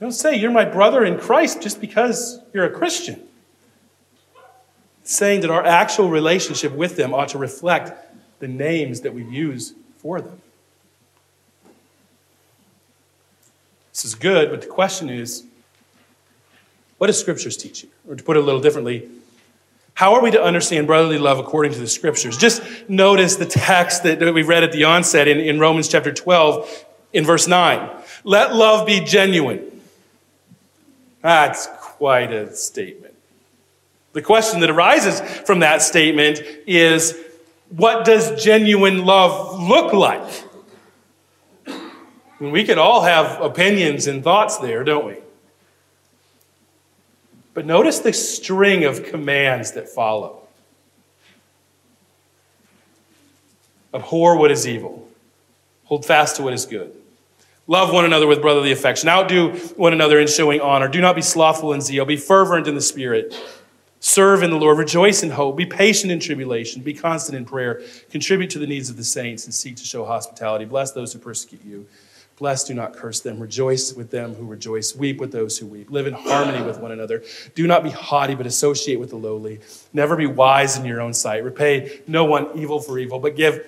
don't 0.00 0.12
say 0.12 0.36
you're 0.36 0.52
my 0.52 0.64
brother 0.64 1.04
in 1.04 1.18
Christ 1.18 1.60
just 1.60 1.80
because 1.80 2.40
you're 2.54 2.64
a 2.64 2.70
Christian 2.70 3.20
saying 5.02 5.40
that 5.40 5.50
our 5.50 5.64
actual 5.64 6.10
relationship 6.10 6.72
with 6.72 6.96
them 6.96 7.12
ought 7.12 7.30
to 7.30 7.38
reflect 7.38 8.14
the 8.38 8.46
names 8.46 9.00
that 9.00 9.12
we 9.12 9.24
use 9.24 9.74
for 9.96 10.20
them. 10.20 10.40
This 13.92 14.04
is 14.04 14.14
good, 14.14 14.50
but 14.50 14.60
the 14.60 14.68
question 14.68 15.10
is 15.10 15.47
what 16.98 17.06
does 17.08 17.18
Scriptures 17.18 17.56
teach 17.56 17.82
you? 17.82 17.88
Or 18.08 18.14
to 18.14 18.22
put 18.22 18.36
it 18.36 18.40
a 18.40 18.42
little 18.42 18.60
differently, 18.60 19.08
How 19.94 20.14
are 20.14 20.22
we 20.22 20.30
to 20.30 20.40
understand 20.40 20.86
brotherly 20.86 21.18
love 21.18 21.40
according 21.40 21.72
to 21.72 21.80
the 21.80 21.88
scriptures? 21.88 22.36
Just 22.36 22.62
notice 22.88 23.34
the 23.34 23.46
text 23.46 24.04
that 24.04 24.32
we 24.32 24.44
read 24.44 24.62
at 24.62 24.70
the 24.70 24.84
onset 24.84 25.26
in, 25.26 25.40
in 25.40 25.58
Romans 25.58 25.88
chapter 25.88 26.12
12 26.12 26.86
in 27.12 27.24
verse 27.24 27.48
9. 27.48 27.90
Let 28.22 28.54
love 28.54 28.86
be 28.86 29.00
genuine. 29.00 29.80
That's 31.20 31.66
quite 31.80 32.32
a 32.32 32.54
statement. 32.54 33.14
The 34.12 34.22
question 34.22 34.60
that 34.60 34.70
arises 34.70 35.20
from 35.20 35.58
that 35.60 35.82
statement 35.82 36.42
is 36.64 37.18
what 37.70 38.04
does 38.04 38.40
genuine 38.42 39.04
love 39.04 39.60
look 39.60 39.92
like? 39.92 40.44
we 42.40 42.62
can 42.62 42.78
all 42.78 43.02
have 43.02 43.40
opinions 43.42 44.06
and 44.06 44.22
thoughts 44.22 44.58
there, 44.58 44.84
don't 44.84 45.06
we? 45.06 45.16
But 47.58 47.66
notice 47.66 47.98
the 47.98 48.12
string 48.12 48.84
of 48.84 49.02
commands 49.02 49.72
that 49.72 49.88
follow 49.88 50.42
abhor 53.92 54.38
what 54.38 54.52
is 54.52 54.64
evil, 54.64 55.08
hold 55.82 56.04
fast 56.04 56.36
to 56.36 56.42
what 56.44 56.52
is 56.52 56.66
good. 56.66 56.94
Love 57.66 57.92
one 57.92 58.04
another 58.04 58.28
with 58.28 58.40
brotherly 58.40 58.70
affection. 58.70 59.08
Outdo 59.08 59.56
one 59.74 59.92
another 59.92 60.20
in 60.20 60.28
showing 60.28 60.60
honor. 60.60 60.86
Do 60.86 61.00
not 61.00 61.16
be 61.16 61.20
slothful 61.20 61.72
in 61.72 61.80
zeal. 61.80 62.04
Be 62.04 62.16
fervent 62.16 62.68
in 62.68 62.76
the 62.76 62.80
spirit. 62.80 63.34
Serve 63.98 64.44
in 64.44 64.50
the 64.50 64.56
Lord. 64.56 64.78
Rejoice 64.78 65.24
in 65.24 65.30
hope. 65.30 65.56
Be 65.56 65.66
patient 65.66 66.12
in 66.12 66.20
tribulation. 66.20 66.82
Be 66.82 66.94
constant 66.94 67.36
in 67.36 67.44
prayer. 67.44 67.82
Contribute 68.08 68.50
to 68.50 68.60
the 68.60 68.68
needs 68.68 68.88
of 68.88 68.96
the 68.96 69.02
saints 69.02 69.46
and 69.46 69.52
seek 69.52 69.74
to 69.78 69.84
show 69.84 70.04
hospitality. 70.04 70.64
Bless 70.64 70.92
those 70.92 71.12
who 71.12 71.18
persecute 71.18 71.64
you. 71.64 71.88
Bless, 72.38 72.62
do 72.62 72.72
not 72.72 72.94
curse 72.94 73.20
them. 73.20 73.40
Rejoice 73.40 73.92
with 73.94 74.10
them 74.10 74.34
who 74.34 74.46
rejoice. 74.46 74.94
Weep 74.94 75.18
with 75.18 75.32
those 75.32 75.58
who 75.58 75.66
weep. 75.66 75.90
Live 75.90 76.06
in 76.06 76.14
harmony 76.14 76.64
with 76.64 76.78
one 76.78 76.92
another. 76.92 77.24
Do 77.56 77.66
not 77.66 77.82
be 77.82 77.90
haughty, 77.90 78.36
but 78.36 78.46
associate 78.46 79.00
with 79.00 79.10
the 79.10 79.16
lowly. 79.16 79.58
Never 79.92 80.14
be 80.14 80.26
wise 80.26 80.76
in 80.76 80.84
your 80.84 81.00
own 81.00 81.14
sight. 81.14 81.42
Repay 81.42 82.00
no 82.06 82.24
one 82.24 82.48
evil 82.54 82.80
for 82.80 82.98
evil, 82.98 83.18
but 83.18 83.34
give 83.34 83.66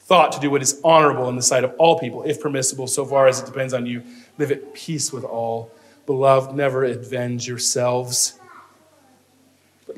thought 0.00 0.30
to 0.32 0.40
do 0.40 0.50
what 0.50 0.62
is 0.62 0.80
honorable 0.84 1.28
in 1.28 1.36
the 1.36 1.42
sight 1.42 1.64
of 1.64 1.74
all 1.78 1.98
people, 1.98 2.22
if 2.22 2.40
permissible, 2.40 2.86
so 2.86 3.04
far 3.04 3.26
as 3.26 3.40
it 3.40 3.46
depends 3.46 3.74
on 3.74 3.86
you. 3.86 4.02
Live 4.38 4.52
at 4.52 4.72
peace 4.72 5.12
with 5.12 5.24
all. 5.24 5.72
Beloved, 6.06 6.54
never 6.54 6.84
avenge 6.84 7.48
yourselves 7.48 8.37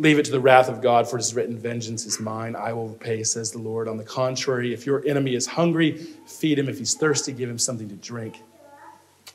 leave 0.01 0.19
it 0.19 0.25
to 0.25 0.31
the 0.31 0.41
wrath 0.41 0.69
of 0.69 0.81
God, 0.81 1.09
for 1.09 1.19
it 1.19 1.21
is 1.21 1.35
written, 1.35 1.59
Vengeance 1.59 2.07
is 2.07 2.19
mine, 2.19 2.57
I 2.57 2.73
will 2.73 2.89
repay, 2.89 3.23
says 3.23 3.53
the 3.53 3.59
Lord. 3.59 3.87
On 3.87 3.99
the 3.99 4.05
contrary, 4.05 4.73
if 4.73 4.87
your 4.87 5.07
enemy 5.07 5.35
is 5.35 5.47
hungry, 5.47 5.99
feed 6.27 6.59
him. 6.59 6.69
If 6.69 6.79
he's 6.79 6.95
thirsty, 6.95 7.33
give 7.33 7.51
him 7.51 7.59
something 7.59 7.89
to 7.89 7.97
drink. 7.97 8.43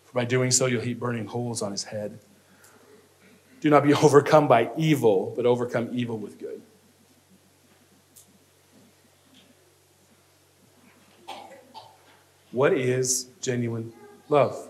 For 0.06 0.13
by 0.13 0.25
doing 0.25 0.49
so, 0.49 0.65
you'll 0.65 0.82
heap 0.82 0.99
burning 0.99 1.28
holes 1.28 1.62
on 1.62 1.71
his 1.71 1.84
head. 1.84 2.19
Do 3.62 3.69
not 3.69 3.84
be 3.84 3.93
overcome 4.04 4.47
by 4.47 4.71
evil, 4.75 5.34
but 5.36 5.45
overcome 5.45 5.89
evil 5.93 6.17
with 6.17 6.39
good. 6.39 6.62
What 12.51 12.73
is 12.73 13.28
genuine 13.41 13.93
love? 14.30 14.69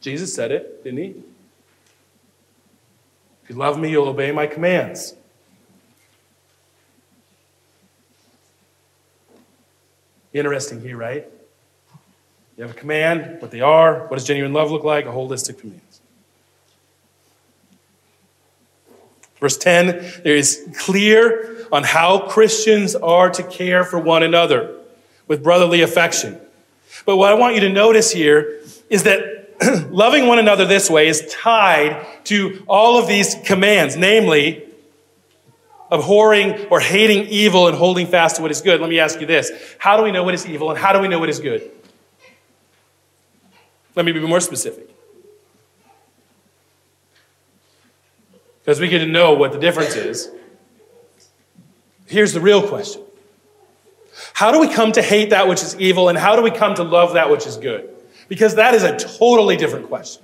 Jesus 0.00 0.34
said 0.34 0.50
it, 0.50 0.84
didn't 0.84 0.98
he? 0.98 1.14
If 3.48 3.54
you 3.54 3.60
love 3.60 3.78
me, 3.78 3.90
you'll 3.90 4.08
obey 4.08 4.30
my 4.30 4.46
commands. 4.46 5.14
Interesting 10.34 10.82
here, 10.82 10.98
right? 10.98 11.26
You 12.58 12.64
have 12.64 12.72
a 12.72 12.78
command, 12.78 13.40
what 13.40 13.50
they 13.50 13.62
are, 13.62 14.00
what 14.08 14.16
does 14.18 14.24
genuine 14.24 14.52
love 14.52 14.70
look 14.70 14.84
like, 14.84 15.06
a 15.06 15.10
list 15.18 15.48
of 15.48 15.56
commands. 15.56 16.02
Verse 19.40 19.56
10, 19.56 19.86
there 20.24 20.36
is 20.36 20.68
clear 20.76 21.66
on 21.72 21.84
how 21.84 22.28
Christians 22.28 22.94
are 22.96 23.30
to 23.30 23.42
care 23.44 23.82
for 23.82 23.98
one 23.98 24.22
another 24.22 24.76
with 25.26 25.42
brotherly 25.42 25.80
affection. 25.80 26.38
But 27.06 27.16
what 27.16 27.30
I 27.30 27.34
want 27.34 27.54
you 27.54 27.62
to 27.62 27.70
notice 27.70 28.12
here 28.12 28.60
is 28.90 29.04
that 29.04 29.37
loving 29.90 30.26
one 30.26 30.38
another 30.38 30.64
this 30.64 30.88
way 30.88 31.08
is 31.08 31.26
tied 31.30 32.06
to 32.24 32.62
all 32.68 32.98
of 32.98 33.08
these 33.08 33.36
commands, 33.44 33.96
namely, 33.96 34.64
abhorring 35.90 36.66
or 36.66 36.80
hating 36.80 37.26
evil 37.28 37.66
and 37.66 37.76
holding 37.76 38.06
fast 38.06 38.36
to 38.36 38.42
what 38.42 38.50
is 38.50 38.60
good. 38.60 38.80
Let 38.80 38.90
me 38.90 38.98
ask 38.98 39.20
you 39.20 39.26
this 39.26 39.50
How 39.78 39.96
do 39.96 40.02
we 40.02 40.12
know 40.12 40.22
what 40.22 40.34
is 40.34 40.46
evil 40.46 40.70
and 40.70 40.78
how 40.78 40.92
do 40.92 41.00
we 41.00 41.08
know 41.08 41.18
what 41.18 41.28
is 41.28 41.40
good? 41.40 41.70
Let 43.94 44.04
me 44.04 44.12
be 44.12 44.20
more 44.20 44.40
specific. 44.40 44.94
Because 48.60 48.80
we 48.80 48.88
get 48.88 48.98
to 48.98 49.06
know 49.06 49.32
what 49.32 49.52
the 49.52 49.58
difference 49.58 49.96
is. 49.96 50.30
Here's 52.06 52.32
the 52.32 52.40
real 52.40 52.66
question 52.66 53.02
How 54.34 54.52
do 54.52 54.60
we 54.60 54.68
come 54.68 54.92
to 54.92 55.02
hate 55.02 55.30
that 55.30 55.48
which 55.48 55.62
is 55.62 55.74
evil 55.80 56.08
and 56.08 56.16
how 56.16 56.36
do 56.36 56.42
we 56.42 56.50
come 56.50 56.74
to 56.74 56.84
love 56.84 57.14
that 57.14 57.30
which 57.30 57.46
is 57.46 57.56
good? 57.56 57.97
Because 58.28 58.56
that 58.56 58.74
is 58.74 58.82
a 58.82 58.96
totally 58.96 59.56
different 59.56 59.88
question. 59.88 60.22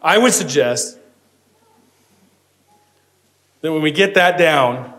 I 0.00 0.16
would 0.16 0.32
suggest 0.32 0.98
that 3.60 3.72
when 3.72 3.82
we 3.82 3.90
get 3.90 4.14
that 4.14 4.38
down, 4.38 4.94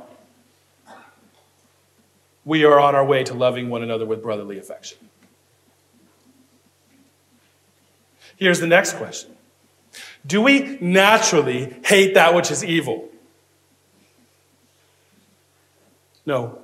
we 2.45 2.65
are 2.65 2.79
on 2.79 2.95
our 2.95 3.05
way 3.05 3.23
to 3.23 3.33
loving 3.33 3.69
one 3.69 3.83
another 3.83 4.05
with 4.05 4.21
brotherly 4.21 4.59
affection. 4.59 4.97
Here's 8.37 8.59
the 8.59 8.67
next 8.67 8.93
question 8.93 9.31
Do 10.25 10.41
we 10.41 10.77
naturally 10.81 11.75
hate 11.83 12.15
that 12.15 12.33
which 12.33 12.51
is 12.51 12.63
evil? 12.63 13.09
No. 16.25 16.59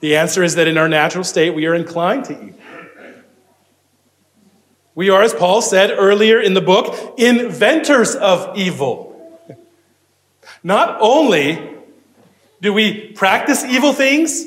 The 0.00 0.16
answer 0.16 0.42
is 0.42 0.54
that 0.54 0.66
in 0.66 0.78
our 0.78 0.88
natural 0.88 1.24
state, 1.24 1.50
we 1.50 1.66
are 1.66 1.74
inclined 1.74 2.24
to 2.26 2.32
evil. 2.32 2.60
We 4.94 5.08
are, 5.08 5.22
as 5.22 5.32
Paul 5.32 5.62
said 5.62 5.90
earlier 5.90 6.40
in 6.40 6.54
the 6.54 6.60
book, 6.60 7.14
inventors 7.18 8.14
of 8.14 8.56
evil. 8.56 9.06
Not 10.62 10.98
only 11.00 11.76
do 12.60 12.72
we 12.72 13.12
practice 13.12 13.64
evil 13.64 13.92
things, 13.92 14.46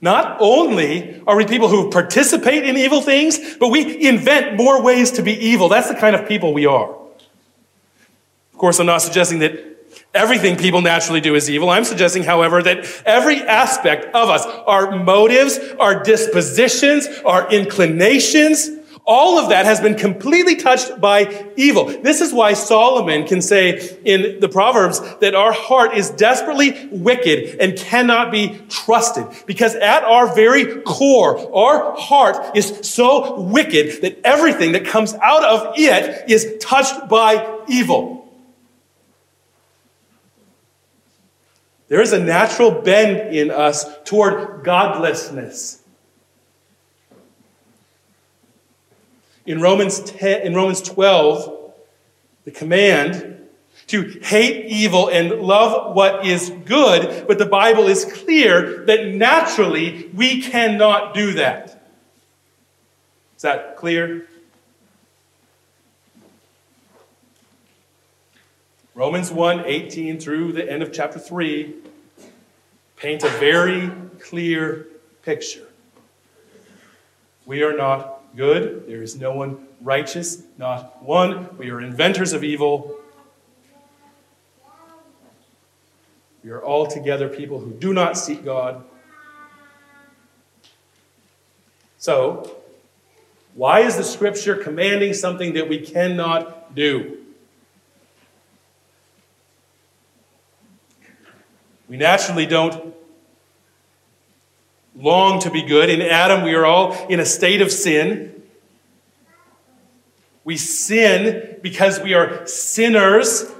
not 0.00 0.36
only 0.40 1.22
are 1.26 1.36
we 1.36 1.46
people 1.46 1.68
who 1.68 1.90
participate 1.90 2.64
in 2.64 2.76
evil 2.76 3.00
things, 3.00 3.56
but 3.56 3.68
we 3.68 4.06
invent 4.06 4.56
more 4.56 4.82
ways 4.82 5.12
to 5.12 5.22
be 5.22 5.32
evil. 5.32 5.68
That's 5.68 5.88
the 5.88 5.94
kind 5.94 6.14
of 6.14 6.28
people 6.28 6.52
we 6.52 6.66
are. 6.66 6.90
Of 6.90 8.58
course, 8.58 8.78
I'm 8.78 8.86
not 8.86 9.02
suggesting 9.02 9.38
that 9.40 9.75
Everything 10.16 10.56
people 10.56 10.80
naturally 10.80 11.20
do 11.20 11.34
is 11.34 11.50
evil. 11.50 11.68
I'm 11.68 11.84
suggesting, 11.84 12.22
however, 12.22 12.62
that 12.62 13.02
every 13.04 13.42
aspect 13.42 14.06
of 14.14 14.30
us, 14.30 14.46
our 14.66 14.96
motives, 14.96 15.58
our 15.78 16.02
dispositions, 16.02 17.06
our 17.24 17.50
inclinations, 17.52 18.70
all 19.06 19.38
of 19.38 19.50
that 19.50 19.66
has 19.66 19.80
been 19.80 19.94
completely 19.94 20.56
touched 20.56 21.00
by 21.00 21.46
evil. 21.54 21.84
This 21.84 22.20
is 22.20 22.32
why 22.32 22.54
Solomon 22.54 23.24
can 23.24 23.40
say 23.40 23.98
in 24.04 24.40
the 24.40 24.48
Proverbs 24.48 25.00
that 25.18 25.34
our 25.36 25.52
heart 25.52 25.96
is 25.96 26.10
desperately 26.10 26.88
wicked 26.90 27.60
and 27.60 27.78
cannot 27.78 28.32
be 28.32 28.58
trusted. 28.68 29.26
Because 29.46 29.76
at 29.76 30.02
our 30.02 30.34
very 30.34 30.80
core, 30.82 31.38
our 31.54 31.94
heart 31.96 32.56
is 32.56 32.80
so 32.82 33.40
wicked 33.40 34.02
that 34.02 34.18
everything 34.24 34.72
that 34.72 34.84
comes 34.84 35.14
out 35.14 35.44
of 35.44 35.74
it 35.76 36.28
is 36.28 36.56
touched 36.58 37.08
by 37.08 37.60
evil. 37.68 38.15
There 41.88 42.00
is 42.00 42.12
a 42.12 42.18
natural 42.18 42.70
bend 42.70 43.34
in 43.34 43.50
us 43.50 43.84
toward 44.04 44.64
godlessness. 44.64 45.82
In 49.44 49.60
Romans, 49.60 50.00
10, 50.00 50.42
in 50.42 50.54
Romans 50.54 50.82
12, 50.82 51.72
the 52.44 52.50
command 52.50 53.36
to 53.86 54.18
hate 54.22 54.66
evil 54.66 55.08
and 55.08 55.40
love 55.40 55.94
what 55.94 56.26
is 56.26 56.50
good, 56.64 57.26
but 57.28 57.38
the 57.38 57.46
Bible 57.46 57.86
is 57.86 58.04
clear 58.04 58.84
that 58.86 59.06
naturally 59.06 60.10
we 60.12 60.42
cannot 60.42 61.14
do 61.14 61.34
that. 61.34 61.88
Is 63.36 63.42
that 63.42 63.76
clear? 63.76 64.26
Romans 68.96 69.30
1 69.30 69.66
18 69.66 70.18
through 70.18 70.52
the 70.52 70.72
end 70.72 70.82
of 70.82 70.90
chapter 70.90 71.18
3 71.18 71.74
paint 72.96 73.22
a 73.22 73.28
very 73.28 73.92
clear 74.20 74.86
picture. 75.20 75.68
We 77.44 77.62
are 77.62 77.76
not 77.76 78.22
good. 78.34 78.86
There 78.88 79.02
is 79.02 79.14
no 79.14 79.32
one 79.32 79.68
righteous, 79.82 80.42
not 80.56 81.02
one. 81.02 81.58
We 81.58 81.68
are 81.68 81.82
inventors 81.82 82.32
of 82.32 82.42
evil. 82.42 82.98
We 86.42 86.48
are 86.48 86.64
altogether 86.64 87.28
people 87.28 87.60
who 87.60 87.72
do 87.72 87.92
not 87.92 88.16
seek 88.16 88.46
God. 88.46 88.82
So, 91.98 92.56
Why 93.52 93.80
is 93.80 93.98
the 93.98 94.04
scripture 94.04 94.56
commanding 94.56 95.12
something 95.12 95.52
that 95.52 95.68
we 95.68 95.80
cannot 95.80 96.74
do? 96.74 97.15
We 101.88 101.96
naturally 101.96 102.46
don't 102.46 102.94
long 104.96 105.40
to 105.40 105.50
be 105.50 105.62
good. 105.62 105.90
In 105.90 106.02
Adam, 106.02 106.42
we 106.42 106.54
are 106.54 106.64
all 106.64 106.92
in 107.08 107.20
a 107.20 107.26
state 107.26 107.60
of 107.60 107.70
sin. 107.70 108.42
We 110.44 110.56
sin 110.56 111.58
because 111.62 112.00
we 112.00 112.14
are 112.14 112.46
sinners 112.46 113.50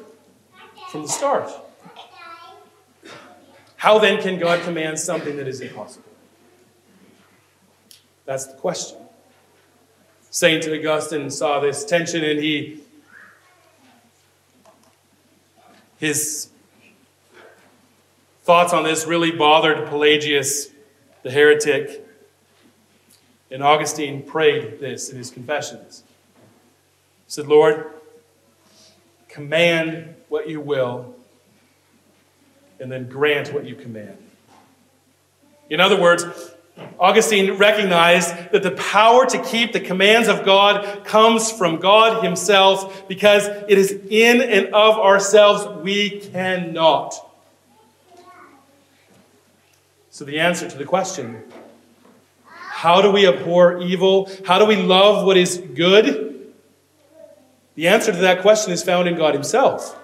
from 0.91 1.03
the 1.03 1.09
start. 1.09 1.51
How 3.77 3.99
then 3.99 4.21
can 4.21 4.39
God 4.39 4.63
command 4.63 4.99
something 4.99 5.37
that 5.37 5.47
is 5.47 5.61
impossible? 5.61 6.05
That's 8.25 8.47
the 8.47 8.55
question. 8.55 8.99
St. 10.31 10.67
Augustine 10.67 11.31
saw 11.31 11.61
this 11.61 11.85
tension 11.85 12.25
and 12.25 12.41
he 12.41 12.81
his 15.99 16.51
thoughts 18.47 18.73
on 18.73 18.85
this 18.85 19.07
really 19.07 19.33
bothered 19.33 19.89
Pelagius 19.89 20.71
the 21.25 21.33
heretic. 21.33 22.07
And 23.51 23.61
Augustine 23.61 24.23
prayed 24.23 24.79
this 24.79 25.11
in 25.11 25.19
his 25.19 25.33
confessions. 25.33 26.05
He 27.27 27.33
said, 27.33 27.49
Lord, 27.49 27.87
command 29.29 30.15
what 30.29 30.49
you 30.49 30.61
will, 30.61 31.17
and 32.79 32.91
then 32.91 33.09
grant 33.09 33.53
what 33.53 33.65
you 33.65 33.75
command. 33.75 34.17
In 35.69 35.81
other 35.81 36.01
words, 36.01 36.25
Augustine 37.01 37.55
recognized 37.55 38.33
that 38.53 38.63
the 38.63 38.71
power 38.71 39.27
to 39.27 39.43
keep 39.43 39.73
the 39.73 39.81
commands 39.81 40.29
of 40.29 40.45
God 40.45 41.05
comes 41.05 41.51
from 41.51 41.81
God 41.81 42.23
Himself 42.23 43.09
because 43.09 43.47
it 43.47 43.77
is 43.77 43.91
in 43.91 44.41
and 44.41 44.67
of 44.69 44.99
ourselves 44.99 45.83
we 45.83 46.21
cannot. 46.21 47.26
So, 50.17 50.25
the 50.25 50.41
answer 50.41 50.67
to 50.67 50.79
the 50.79 50.87
question 50.87 51.43
how 52.49 53.03
do 53.03 53.11
we 53.11 53.29
abhor 53.29 53.83
evil? 53.83 54.31
How 54.47 54.59
do 54.59 54.65
we 54.65 54.77
love 54.77 55.27
what 55.27 55.37
is 55.37 55.59
good? 55.59 56.55
The 57.75 57.89
answer 57.89 58.13
to 58.13 58.19
that 58.21 58.41
question 58.41 58.73
is 58.73 58.83
found 58.83 59.09
in 59.09 59.17
God 59.17 59.35
Himself. 59.35 59.95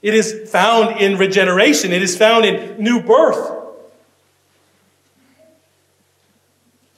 It 0.00 0.14
is 0.14 0.50
found 0.50 1.02
in 1.02 1.18
regeneration, 1.18 1.92
it 1.92 2.00
is 2.00 2.16
found 2.16 2.46
in 2.46 2.82
new 2.82 3.02
birth. 3.02 3.58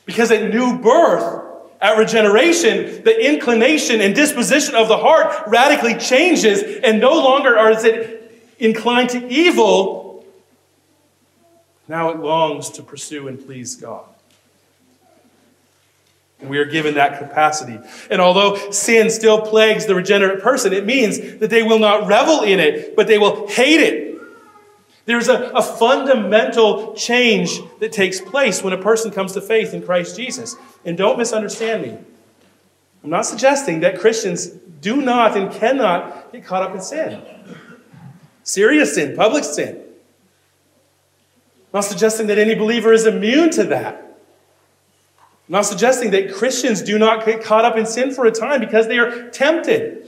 Because 0.07 0.31
at 0.31 0.55
new 0.55 0.79
birth, 0.79 1.43
at 1.81 1.99
regeneration, 1.99 3.03
the 3.03 3.19
inclination 3.21 4.01
and 4.01 4.15
disposition 4.15 4.77
of 4.77 4.87
the 4.87 4.97
heart 4.97 5.49
radically 5.49 5.97
changes, 5.97 6.63
and 6.85 7.01
no 7.01 7.15
longer 7.15 7.59
is 7.71 7.83
it 7.83 8.55
inclined 8.61 9.11
to 9.11 9.29
evil, 9.29 10.04
now 11.89 12.11
it 12.11 12.19
longs 12.19 12.71
to 12.71 12.83
pursue 12.83 13.29
and 13.29 13.45
please 13.45 13.77
God. 13.77 14.05
And 16.41 16.51
we 16.51 16.59
are 16.59 16.65
given 16.65 16.95
that 16.95 17.19
capacity. 17.19 17.79
And 18.11 18.21
although 18.21 18.71
sin 18.71 19.11
still 19.11 19.41
plagues 19.41 19.87
the 19.87 19.95
regenerate 19.95 20.43
person, 20.43 20.73
it 20.73 20.85
means 20.85 21.39
that 21.39 21.51
they 21.51 21.63
will 21.63 21.79
not 21.79 22.07
revel 22.07 22.43
in 22.43 22.61
it, 22.61 22.97
but 22.97 23.07
they 23.07 23.19
will 23.19 23.47
hate 23.49 23.81
it. 23.81 24.21
There's 25.07 25.29
a, 25.29 25.51
a 25.51 25.63
fundamental 25.63 26.95
change 26.95 27.61
that 27.81 27.93
takes 27.93 28.21
place 28.21 28.63
when 28.63 28.73
a 28.73 28.79
person 28.79 29.11
comes 29.11 29.33
to 29.33 29.41
faith 29.41 29.75
in 29.75 29.83
Christ 29.83 30.17
Jesus. 30.17 30.57
And 30.85 30.97
don't 30.97 31.19
misunderstand 31.19 31.83
me. 31.83 31.99
I'm 33.03 33.11
not 33.11 33.27
suggesting 33.27 33.81
that 33.81 33.99
Christians 33.99 34.47
do 34.47 34.97
not 34.97 35.37
and 35.37 35.53
cannot 35.53 36.33
get 36.33 36.45
caught 36.45 36.63
up 36.63 36.75
in 36.75 36.81
sin. 36.81 37.23
Serious 38.43 38.95
sin, 38.95 39.15
public 39.15 39.45
sin 39.45 39.84
not 41.75 41.85
suggesting 41.85 42.29
that 42.29 42.39
any 42.39 42.55
believer 42.55 42.93
is 42.93 43.05
immune 43.05 43.51
to 43.51 43.65
that. 43.65 43.97
I'm 43.97 45.53
not 45.53 45.67
suggesting 45.67 46.13
that 46.13 46.33
Christians 46.33 46.81
do 46.81 46.99
not 46.99 47.27
get 47.27 47.43
caught 47.43 47.65
up 47.65 47.77
in 47.77 47.85
sin 47.85 48.15
for 48.15 48.25
a 48.25 48.31
time 48.31 48.61
because 48.61 48.87
they 48.87 48.99
are 48.99 49.29
tempted. 49.31 50.07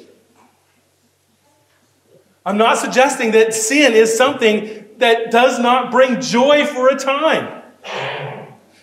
I'm 2.46 2.56
not 2.56 2.78
suggesting 2.78 3.32
that 3.32 3.52
sin 3.52 3.92
is 3.92 4.16
something 4.16 4.86
that 4.98 5.32
does 5.32 5.58
not 5.58 5.90
bring 5.90 6.20
joy 6.20 6.64
for 6.64 6.88
a 6.88 6.96
time. 6.96 7.62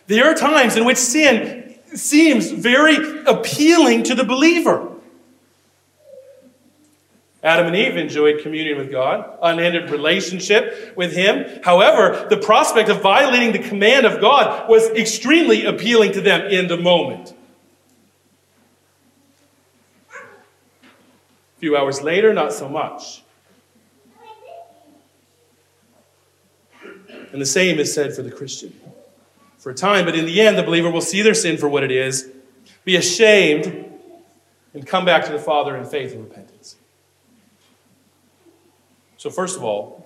There 0.08 0.30
are 0.30 0.36
times 0.36 0.76
in 0.76 0.84
which 0.84 0.98
sin 0.98 1.76
seems 1.96 2.52
very 2.52 3.24
appealing 3.26 4.04
to 4.04 4.16
the 4.16 4.26
believer. 4.26 4.93
Adam 7.44 7.68
and 7.68 7.76
Eve 7.76 7.98
enjoyed 7.98 8.42
communion 8.42 8.78
with 8.78 8.90
God, 8.90 9.38
unhindered 9.42 9.90
relationship 9.90 10.94
with 10.96 11.12
Him. 11.12 11.62
However, 11.64 12.26
the 12.30 12.38
prospect 12.38 12.90
of 12.90 13.02
violating 13.02 13.52
the 13.52 13.60
command 13.60 14.06
of 14.06 14.22
God 14.22 14.70
was 14.70 14.88
extremely 14.92 15.66
appealing 15.66 16.14
to 16.14 16.22
them 16.22 16.48
in 16.48 16.70
the 16.70 16.78
moment. 16.78 17.34
A 20.14 21.60
few 21.60 21.76
hours 21.76 22.02
later, 22.02 22.34
not 22.34 22.54
so 22.54 22.70
much. 22.70 23.24
And 27.34 27.42
the 27.42 27.46
same 27.46 27.78
is 27.78 27.94
said 27.94 28.16
for 28.16 28.22
the 28.22 28.32
Christian. 28.32 28.74
For 29.58 29.72
a 29.72 29.76
time, 29.76 30.06
but 30.06 30.16
in 30.16 30.26
the 30.26 30.40
end, 30.40 30.58
the 30.58 30.64
believer 30.64 30.90
will 30.90 31.02
see 31.02 31.22
their 31.22 31.34
sin 31.34 31.58
for 31.58 31.68
what 31.68 31.84
it 31.84 31.92
is, 31.92 32.30
be 32.86 32.96
ashamed, 32.96 33.86
and 34.74 34.88
come 34.88 35.04
back 35.04 35.26
to 35.26 35.32
the 35.32 35.40
Father 35.40 35.76
in 35.76 35.86
faith 35.86 36.14
and 36.14 36.24
repentance. 36.24 36.53
So, 39.24 39.30
first 39.30 39.56
of 39.56 39.64
all, 39.64 40.06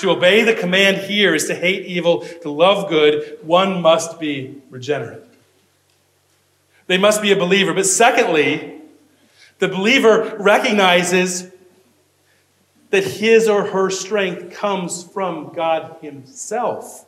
to 0.00 0.10
obey 0.10 0.42
the 0.42 0.54
command 0.54 0.96
here 0.96 1.36
is 1.36 1.46
to 1.46 1.54
hate 1.54 1.86
evil, 1.86 2.26
to 2.42 2.50
love 2.50 2.88
good. 2.88 3.38
One 3.42 3.80
must 3.80 4.18
be 4.18 4.60
regenerate. 4.68 5.22
They 6.88 6.98
must 6.98 7.22
be 7.22 7.30
a 7.30 7.36
believer. 7.36 7.72
But 7.72 7.86
secondly, 7.86 8.80
the 9.60 9.68
believer 9.68 10.36
recognizes 10.36 11.48
that 12.90 13.04
his 13.04 13.48
or 13.48 13.66
her 13.66 13.88
strength 13.88 14.52
comes 14.52 15.04
from 15.04 15.52
God 15.54 15.98
Himself. 16.02 17.06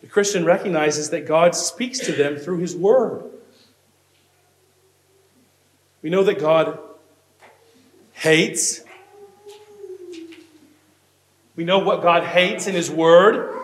The 0.00 0.06
Christian 0.06 0.46
recognizes 0.46 1.10
that 1.10 1.26
God 1.26 1.54
speaks 1.54 1.98
to 1.98 2.12
them 2.12 2.36
through 2.38 2.60
His 2.60 2.74
Word. 2.74 3.37
We 6.02 6.10
know 6.10 6.22
that 6.24 6.38
God 6.38 6.78
hates. 8.12 8.82
We 11.56 11.64
know 11.64 11.80
what 11.80 12.02
God 12.02 12.24
hates 12.24 12.66
in 12.66 12.74
His 12.74 12.90
Word. 12.90 13.54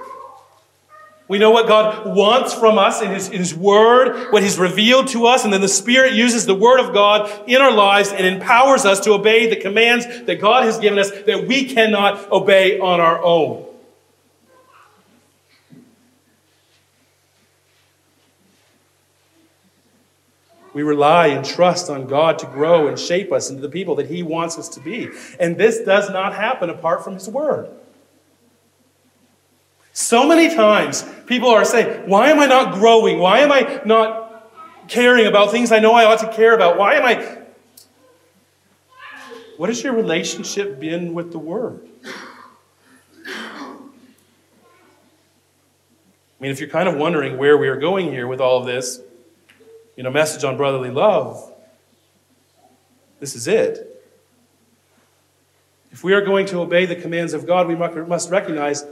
We 1.26 1.38
know 1.38 1.52
what 1.52 1.66
God 1.66 2.14
wants 2.14 2.52
from 2.52 2.76
us 2.76 3.00
in 3.00 3.10
his, 3.10 3.30
in 3.30 3.38
his 3.38 3.54
Word, 3.54 4.30
what 4.30 4.42
He's 4.42 4.58
revealed 4.58 5.08
to 5.08 5.26
us, 5.26 5.44
and 5.44 5.52
then 5.52 5.62
the 5.62 5.68
Spirit 5.68 6.12
uses 6.12 6.44
the 6.44 6.54
Word 6.54 6.80
of 6.80 6.92
God 6.92 7.48
in 7.48 7.62
our 7.62 7.72
lives 7.72 8.10
and 8.12 8.26
empowers 8.26 8.84
us 8.84 9.00
to 9.00 9.12
obey 9.12 9.48
the 9.48 9.56
commands 9.56 10.04
that 10.26 10.38
God 10.38 10.64
has 10.64 10.78
given 10.78 10.98
us 10.98 11.10
that 11.10 11.46
we 11.48 11.64
cannot 11.64 12.30
obey 12.30 12.78
on 12.78 13.00
our 13.00 13.22
own. 13.22 13.64
We 20.74 20.82
rely 20.82 21.28
and 21.28 21.44
trust 21.44 21.88
on 21.88 22.06
God 22.08 22.40
to 22.40 22.46
grow 22.46 22.88
and 22.88 22.98
shape 22.98 23.32
us 23.32 23.48
into 23.48 23.62
the 23.62 23.68
people 23.68 23.94
that 23.94 24.08
He 24.08 24.24
wants 24.24 24.58
us 24.58 24.68
to 24.70 24.80
be. 24.80 25.08
And 25.38 25.56
this 25.56 25.78
does 25.78 26.10
not 26.10 26.34
happen 26.34 26.68
apart 26.68 27.04
from 27.04 27.14
His 27.14 27.28
Word. 27.28 27.70
So 29.92 30.26
many 30.26 30.52
times 30.52 31.04
people 31.26 31.48
are 31.48 31.64
saying, 31.64 32.08
Why 32.08 32.30
am 32.30 32.40
I 32.40 32.46
not 32.46 32.74
growing? 32.74 33.20
Why 33.20 33.38
am 33.38 33.52
I 33.52 33.80
not 33.84 34.50
caring 34.88 35.26
about 35.26 35.52
things 35.52 35.70
I 35.70 35.78
know 35.78 35.92
I 35.92 36.04
ought 36.04 36.18
to 36.18 36.32
care 36.32 36.54
about? 36.54 36.76
Why 36.76 36.94
am 36.94 37.04
I. 37.04 37.38
What 39.56 39.68
has 39.68 39.80
your 39.84 39.92
relationship 39.92 40.80
been 40.80 41.14
with 41.14 41.30
the 41.30 41.38
Word? 41.38 41.88
I 43.24 43.78
mean, 46.40 46.50
if 46.50 46.58
you're 46.58 46.68
kind 46.68 46.88
of 46.88 46.96
wondering 46.96 47.38
where 47.38 47.56
we 47.56 47.68
are 47.68 47.76
going 47.76 48.10
here 48.10 48.26
with 48.26 48.40
all 48.40 48.58
of 48.58 48.66
this, 48.66 49.00
you 49.96 50.02
know, 50.02 50.10
message 50.10 50.44
on 50.44 50.56
brotherly 50.56 50.90
love. 50.90 51.52
This 53.20 53.34
is 53.34 53.46
it. 53.46 53.90
If 55.92 56.02
we 56.02 56.12
are 56.12 56.20
going 56.20 56.46
to 56.46 56.60
obey 56.60 56.86
the 56.86 56.96
commands 56.96 57.34
of 57.34 57.46
God, 57.46 57.68
we 57.68 57.76
must 57.76 58.30
recognize 58.30 58.84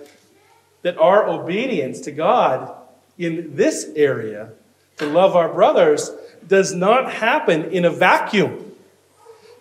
that 0.82 0.96
our 0.98 1.28
obedience 1.28 2.00
to 2.02 2.12
God 2.12 2.74
in 3.18 3.56
this 3.56 3.90
area, 3.96 4.50
to 4.98 5.06
love 5.06 5.34
our 5.34 5.52
brothers, 5.52 6.10
does 6.46 6.72
not 6.72 7.12
happen 7.12 7.64
in 7.72 7.84
a 7.84 7.90
vacuum. 7.90 8.72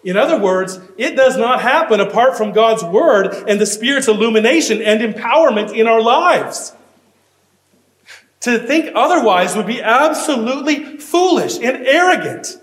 In 0.03 0.17
other 0.17 0.39
words, 0.39 0.79
it 0.97 1.15
does 1.15 1.37
not 1.37 1.61
happen 1.61 1.99
apart 1.99 2.37
from 2.37 2.53
God's 2.53 2.83
word 2.83 3.33
and 3.47 3.59
the 3.59 3.65
Spirit's 3.65 4.07
illumination 4.07 4.81
and 4.81 5.01
empowerment 5.01 5.75
in 5.75 5.87
our 5.87 6.01
lives. 6.01 6.73
To 8.41 8.57
think 8.57 8.91
otherwise 8.95 9.55
would 9.55 9.67
be 9.67 9.81
absolutely 9.81 10.97
foolish 10.97 11.57
and 11.57 11.85
arrogant. 11.85 12.57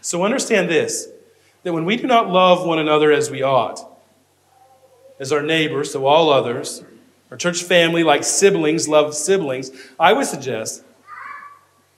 So 0.00 0.24
understand 0.24 0.68
this 0.68 1.08
that 1.62 1.72
when 1.72 1.84
we 1.84 1.96
do 1.96 2.06
not 2.06 2.30
love 2.30 2.66
one 2.66 2.78
another 2.78 3.12
as 3.12 3.30
we 3.30 3.42
ought, 3.42 3.86
as 5.18 5.30
our 5.30 5.42
neighbors, 5.42 5.92
so 5.92 6.06
all 6.06 6.30
others, 6.30 6.82
our 7.30 7.36
church 7.36 7.62
family, 7.62 8.02
like 8.02 8.24
siblings, 8.24 8.88
love 8.88 9.14
siblings, 9.14 9.70
I 9.98 10.12
would 10.12 10.26
suggest 10.26 10.82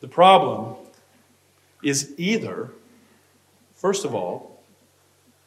the 0.00 0.08
problem 0.08 0.74
is 1.82 2.12
either, 2.16 2.70
first 3.74 4.04
of 4.04 4.14
all, 4.14 4.60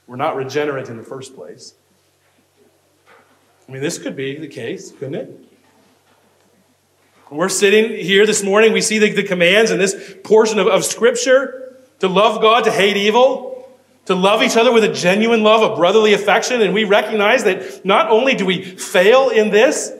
we're 0.08 0.16
not 0.16 0.36
regenerate 0.36 0.88
in 0.88 0.98
the 0.98 1.04
first 1.04 1.36
place. 1.36 1.74
I 3.68 3.72
mean, 3.72 3.82
this 3.82 3.98
could 3.98 4.16
be 4.16 4.38
the 4.38 4.48
case, 4.48 4.92
couldn't 4.92 5.16
it? 5.16 5.40
We're 7.32 7.50
sitting 7.50 7.90
here 7.90 8.26
this 8.26 8.44
morning, 8.44 8.72
we 8.72 8.82
see 8.82 9.00
the, 9.00 9.12
the 9.12 9.24
commands 9.24 9.72
in 9.72 9.80
this 9.80 10.16
portion 10.24 10.60
of, 10.60 10.68
of 10.68 10.86
Scripture 10.86 11.76
to 12.00 12.08
love 12.08 12.42
God, 12.42 12.66
to 12.66 12.72
hate 12.72 12.98
evil 12.98 13.56
to 14.06 14.16
love 14.16 14.44
each 14.44 14.56
other 14.56 14.72
with 14.72 14.84
a 14.84 14.94
genuine 14.94 15.44
love, 15.44 15.70
a 15.70 15.76
brotherly 15.76 16.14
affection, 16.14 16.62
and 16.62 16.74
we 16.74 16.84
recognize 16.84 17.44
that 17.44 17.84
not 17.86 18.10
only 18.10 18.36
do 18.36 18.46
we 18.46 18.64
fail 18.64 19.30
in 19.30 19.50
this, 19.50 19.92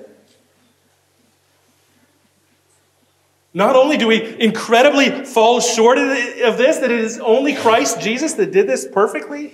not 3.54 3.76
only 3.76 3.98
do 3.98 4.08
we 4.08 4.40
incredibly 4.40 5.26
fall 5.26 5.60
short 5.60 5.98
of 5.98 6.58
this, 6.58 6.78
that 6.78 6.92
it 6.92 7.00
is 7.00 7.20
only 7.20 7.56
Christ 7.56 8.00
Jesus 8.00 8.34
that 8.34 8.52
did 8.52 8.68
this 8.68 8.88
perfectly, 8.88 9.54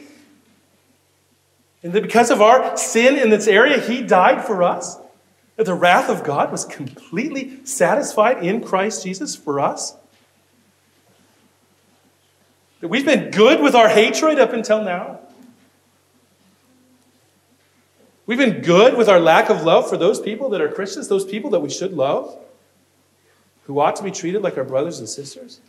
and 1.84 1.94
that 1.94 2.04
because 2.04 2.30
of 2.30 2.42
our 2.42 2.78
sin 2.78 3.18
in 3.18 3.30
this 3.30 3.48
area, 3.48 3.80
He 3.80 4.02
died 4.02 4.46
for 4.46 4.64
us, 4.64 4.98
that 5.56 5.66
the 5.66 5.74
wrath 5.74 6.10
of 6.10 6.24
God 6.24 6.52
was 6.52 6.66
completely 6.66 7.66
satisfied 7.66 8.44
in 8.44 8.64
Christ 8.64 9.04
Jesus 9.04 9.36
for 9.36 9.60
us. 9.60 9.96
That 12.82 12.88
we've 12.88 13.06
been 13.06 13.32
good 13.32 13.62
with 13.62 13.76
our 13.76 13.90
hatred 13.90 14.40
up 14.40 14.54
until 14.54 14.84
now. 14.84 15.20
We've 18.26 18.38
been 18.38 18.62
good 18.62 18.96
with 18.96 19.10
our 19.10 19.20
lack 19.20 19.50
of 19.50 19.64
love 19.64 19.90
for 19.90 19.98
those 19.98 20.20
people 20.20 20.50
that 20.50 20.62
are 20.62 20.70
Christians, 20.70 21.08
those 21.08 21.26
people 21.26 21.50
that 21.52 21.60
we 21.60 21.70
should 21.70 21.94
love, 21.94 22.38
who 23.66 23.80
ought 23.80 23.96
to 23.98 24.04
be 24.04 24.12
treated 24.12 24.42
like 24.42 24.58
our 24.58 24.64
brothers 24.64 25.00
and 25.00 25.10
sisters. 25.10 25.60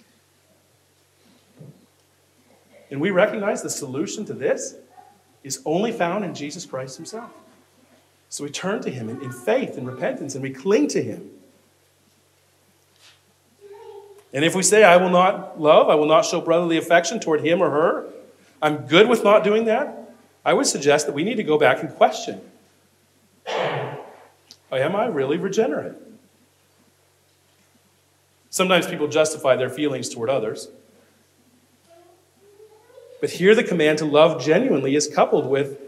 And 2.91 3.01
we 3.01 3.11
recognize 3.11 3.63
the 3.63 3.71
solution 3.71 4.25
to 4.27 4.35
this 4.35 4.75
is 5.45 5.61
only 5.65 5.93
found 5.93 6.25
in 6.25 6.35
Jesus 6.35 6.65
Christ 6.67 6.97
Himself. 6.97 7.31
So 8.29 8.45
we 8.45 8.51
turn 8.51 8.81
to 8.83 8.91
Him 8.91 9.09
in, 9.09 9.23
in 9.23 9.33
faith 9.33 9.77
and 9.77 9.87
repentance 9.87 10.35
and 10.35 10.43
we 10.43 10.51
cling 10.51 10.89
to 10.89 11.03
Him. 11.03 11.31
And 14.33 14.45
if 14.45 14.55
we 14.55 14.63
say, 14.63 14.83
I 14.83 14.97
will 14.97 15.11
not 15.11 15.61
love, 15.61 15.89
I 15.89 15.95
will 15.95 16.07
not 16.07 16.25
show 16.25 16.41
brotherly 16.41 16.79
affection 16.79 17.21
toward 17.21 17.45
him 17.45 17.61
or 17.61 17.71
her, 17.71 18.07
I'm 18.63 18.87
good 18.87 19.09
with 19.09 19.25
not 19.25 19.45
doing 19.45 19.67
that, 19.67 20.15
I 20.45 20.55
would 20.55 20.67
suggest 20.67 21.07
that 21.07 21.13
we 21.13 21.23
need 21.23 21.37
to 21.37 21.43
go 21.43 21.59
back 21.59 21.83
and 21.83 21.95
question 21.95 22.41
oh, 23.47 23.99
Am 24.73 24.97
I 24.97 25.07
really 25.07 25.37
regenerate? 25.37 25.95
Sometimes 28.49 28.87
people 28.87 29.09
justify 29.09 29.57
their 29.57 29.71
feelings 29.71 30.09
toward 30.09 30.31
others. 30.31 30.69
But 33.23 33.31
here, 33.31 33.55
the 33.55 33.63
command 33.63 33.99
to 33.99 34.05
love 34.05 34.43
genuinely 34.43 34.97
is 34.97 35.07
coupled 35.07 35.47
with 35.47 35.79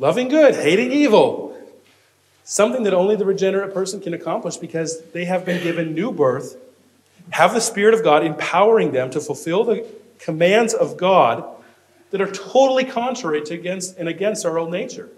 loving 0.00 0.26
good, 0.26 0.56
hating 0.56 0.90
evil. 0.90 1.56
Something 2.42 2.82
that 2.82 2.92
only 2.92 3.14
the 3.14 3.24
regenerate 3.24 3.72
person 3.72 4.00
can 4.00 4.12
accomplish 4.12 4.56
because 4.56 5.00
they 5.12 5.26
have 5.26 5.44
been 5.44 5.62
given 5.62 5.94
new 5.94 6.10
birth 6.10 6.56
have 7.30 7.54
the 7.54 7.60
Spirit 7.60 7.94
of 7.94 8.02
God 8.02 8.24
empowering 8.24 8.90
them 8.90 9.10
to 9.10 9.20
fulfill 9.20 9.62
the 9.62 9.86
commands 10.18 10.74
of 10.74 10.96
God 10.96 11.44
that 12.10 12.20
are 12.20 12.32
totally 12.32 12.84
contrary 12.84 13.42
to 13.42 13.54
against 13.54 13.96
and 13.96 14.08
against 14.08 14.44
our 14.44 14.58
old 14.58 14.72
nature. 14.72 15.08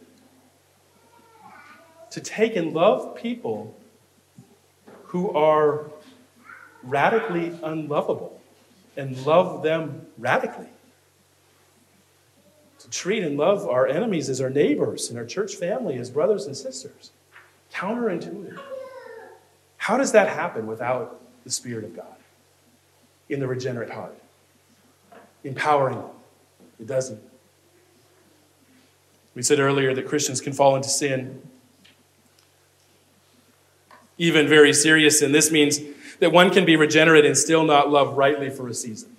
To 2.11 2.20
take 2.20 2.57
and 2.57 2.74
love 2.74 3.16
people 3.16 3.74
who 5.04 5.31
are 5.31 5.87
radically 6.83 7.59
unlovable 7.62 8.38
and 8.99 9.25
love 9.25 9.63
them 9.63 10.07
radically. 10.19 10.67
To 12.81 12.91
treat 12.91 13.23
and 13.23 13.39
love 13.39 13.67
our 13.67 13.87
enemies 13.87 14.29
as 14.29 14.41
our 14.41 14.51
neighbors 14.51 15.09
and 15.09 15.19
our 15.19 15.25
church 15.25 15.55
family 15.55 15.97
as 15.97 16.11
brothers 16.11 16.47
and 16.47 16.57
sisters. 16.57 17.13
Counterintuitive. 17.73 18.59
How 19.79 19.97
does 19.97 20.13
that 20.13 20.29
happen 20.29 20.67
without 20.67 21.21
the 21.45 21.51
Spirit 21.51 21.85
of 21.85 21.97
God 21.97 22.17
in 23.29 23.41
the 23.41 23.47
regenerate 23.47 23.91
heart, 23.91 24.17
empowering 25.45 26.03
It 26.81 26.87
doesn't. 26.87 27.21
We 29.35 29.43
said 29.43 29.61
earlier 29.61 29.95
that 29.95 30.07
Christians 30.07 30.41
can 30.41 30.53
fall 30.53 30.77
into 30.77 30.89
sin, 30.89 31.43
even 34.17 34.49
very 34.49 34.73
serious 34.73 35.21
sin. 35.21 35.33
This 35.33 35.51
means 35.51 35.81
that 36.20 36.33
one 36.33 36.50
can 36.50 36.64
be 36.64 36.76
regenerate 36.76 37.24
and 37.24 37.37
still 37.37 37.64
not 37.64 37.90
love 37.90 38.16
rightly 38.16 38.50
for 38.50 38.68
a 38.68 38.74
season. 38.74 39.16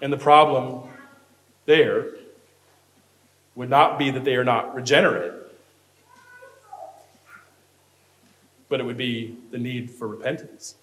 And 0.00 0.12
the 0.12 0.18
problem 0.18 0.88
there 1.66 2.06
would 3.54 3.70
not 3.70 3.98
be 3.98 4.10
that 4.10 4.24
they 4.24 4.36
are 4.36 4.44
not 4.44 4.74
regenerate, 4.74 5.32
but 8.68 8.80
it 8.80 8.82
would 8.82 8.96
be 8.96 9.36
the 9.50 9.58
need 9.58 9.90
for 9.90 10.06
repentance. 10.06 10.74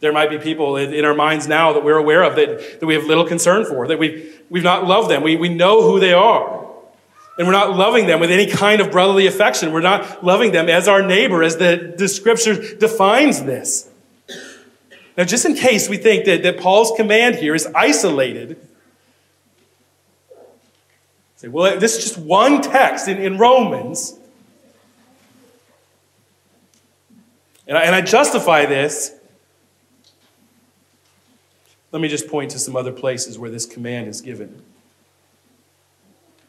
There 0.00 0.12
might 0.12 0.30
be 0.30 0.38
people 0.38 0.76
in 0.76 1.04
our 1.04 1.14
minds 1.14 1.48
now 1.48 1.72
that 1.72 1.82
we're 1.82 1.96
aware 1.96 2.22
of 2.22 2.36
that, 2.36 2.80
that 2.80 2.86
we 2.86 2.94
have 2.94 3.04
little 3.04 3.26
concern 3.26 3.64
for, 3.64 3.88
that 3.88 3.98
we've, 3.98 4.40
we've 4.48 4.62
not 4.62 4.86
loved 4.86 5.10
them. 5.10 5.22
We, 5.22 5.36
we 5.36 5.48
know 5.48 5.82
who 5.82 5.98
they 5.98 6.12
are. 6.12 6.67
And 7.38 7.46
we're 7.46 7.52
not 7.52 7.76
loving 7.76 8.08
them 8.08 8.18
with 8.18 8.32
any 8.32 8.46
kind 8.46 8.80
of 8.80 8.90
brotherly 8.90 9.28
affection. 9.28 9.72
We're 9.72 9.80
not 9.80 10.24
loving 10.24 10.50
them 10.50 10.68
as 10.68 10.88
our 10.88 11.02
neighbor, 11.02 11.44
as 11.44 11.56
the, 11.56 11.94
the 11.96 12.08
scripture 12.08 12.74
defines 12.76 13.44
this. 13.44 13.88
Now, 15.16 15.24
just 15.24 15.44
in 15.44 15.54
case 15.54 15.88
we 15.88 15.96
think 15.96 16.24
that, 16.26 16.42
that 16.42 16.58
Paul's 16.58 16.92
command 16.96 17.36
here 17.36 17.54
is 17.54 17.66
isolated, 17.74 18.60
say, 21.36 21.48
well, 21.48 21.78
this 21.78 21.96
is 21.96 22.04
just 22.04 22.18
one 22.18 22.60
text 22.60 23.06
in, 23.06 23.18
in 23.18 23.38
Romans. 23.38 24.14
And 27.68 27.78
I, 27.78 27.82
and 27.82 27.94
I 27.94 28.00
justify 28.00 28.66
this. 28.66 29.14
Let 31.92 32.02
me 32.02 32.08
just 32.08 32.28
point 32.28 32.50
to 32.50 32.58
some 32.58 32.74
other 32.74 32.92
places 32.92 33.38
where 33.38 33.50
this 33.50 33.64
command 33.64 34.08
is 34.08 34.20
given. 34.20 34.62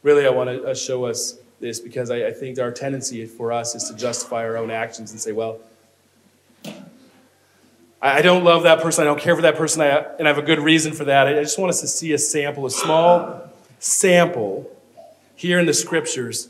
Really, 0.02 0.26
I 0.26 0.30
want 0.30 0.50
to 0.50 0.70
uh, 0.70 0.74
show 0.74 1.06
us 1.06 1.38
this 1.60 1.80
because 1.80 2.10
I, 2.10 2.28
I 2.28 2.32
think 2.32 2.58
our 2.60 2.72
tendency 2.72 3.26
for 3.26 3.52
us 3.52 3.76
is 3.76 3.84
to 3.90 3.96
justify 3.96 4.46
our 4.46 4.58
own 4.58 4.72
actions 4.72 5.12
and 5.12 5.20
say, 5.20 5.34
well, 5.34 5.60
I 8.02 8.22
don't 8.22 8.46
love 8.46 8.64
that 8.64 8.82
person. 8.82 9.02
I 9.02 9.06
don't 9.06 9.20
care 9.20 9.36
for 9.36 9.42
that 9.42 9.56
person. 9.56 9.82
I, 9.82 9.88
and 10.18 10.28
I 10.28 10.32
have 10.32 10.38
a 10.38 10.46
good 10.46 10.60
reason 10.60 10.94
for 10.94 11.04
that. 11.06 11.28
I 11.28 11.34
just 11.34 11.60
want 11.60 11.70
us 11.70 11.82
to 11.82 11.88
see 11.88 12.14
a 12.14 12.18
sample, 12.18 12.66
a 12.66 12.72
small 12.72 13.42
sample 13.80 14.72
here 15.36 15.60
in 15.60 15.66
the 15.66 15.74
scriptures, 15.74 16.48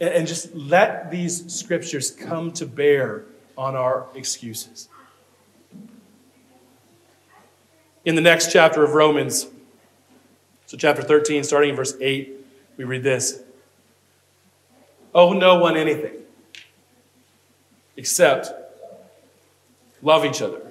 and, 0.00 0.10
and 0.10 0.28
just 0.28 0.54
let 0.54 1.10
these 1.10 1.52
scriptures 1.52 2.12
come 2.12 2.52
to 2.52 2.66
bear 2.66 3.24
on 3.58 3.74
our 3.74 4.06
excuses. 4.14 4.88
In 8.04 8.14
the 8.14 8.20
next 8.20 8.52
chapter 8.52 8.84
of 8.84 8.94
Romans, 8.94 9.46
so 10.66 10.76
chapter 10.76 11.02
13, 11.02 11.42
starting 11.42 11.70
in 11.70 11.76
verse 11.76 11.94
8, 12.00 12.39
we 12.80 12.86
read 12.86 13.02
this 13.02 13.42
Owe 15.14 15.34
no 15.34 15.56
one 15.56 15.76
anything 15.76 16.14
except 17.98 18.50
love 20.00 20.24
each 20.24 20.40
other. 20.40 20.62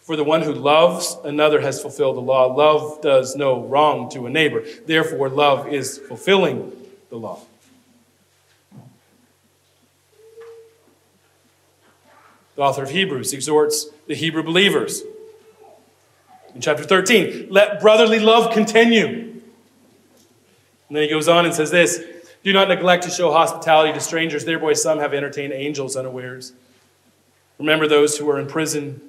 For 0.00 0.16
the 0.16 0.24
one 0.24 0.40
who 0.40 0.54
loves 0.54 1.18
another 1.24 1.60
has 1.60 1.82
fulfilled 1.82 2.16
the 2.16 2.22
law. 2.22 2.46
Love 2.46 3.02
does 3.02 3.36
no 3.36 3.66
wrong 3.66 4.08
to 4.12 4.24
a 4.24 4.30
neighbor. 4.30 4.64
Therefore, 4.86 5.28
love 5.28 5.68
is 5.68 5.98
fulfilling 5.98 6.72
the 7.10 7.16
law. 7.16 7.40
The 12.56 12.62
author 12.62 12.84
of 12.84 12.90
Hebrews 12.90 13.34
exhorts 13.34 13.88
the 14.06 14.14
Hebrew 14.14 14.42
believers. 14.42 15.02
In 16.54 16.62
chapter 16.62 16.82
13, 16.82 17.48
let 17.50 17.78
brotherly 17.82 18.20
love 18.20 18.54
continue. 18.54 19.27
And 20.88 20.96
then 20.96 21.04
he 21.04 21.10
goes 21.10 21.28
on 21.28 21.44
and 21.44 21.54
says 21.54 21.70
this 21.70 22.02
Do 22.42 22.52
not 22.52 22.68
neglect 22.68 23.04
to 23.04 23.10
show 23.10 23.30
hospitality 23.30 23.92
to 23.92 24.00
strangers, 24.00 24.44
thereby 24.44 24.72
some 24.72 24.98
have 24.98 25.14
entertained 25.14 25.52
angels 25.52 25.96
unawares. 25.96 26.52
Remember 27.58 27.86
those 27.86 28.16
who 28.16 28.28
are 28.30 28.38
in 28.38 28.46
prison 28.46 29.00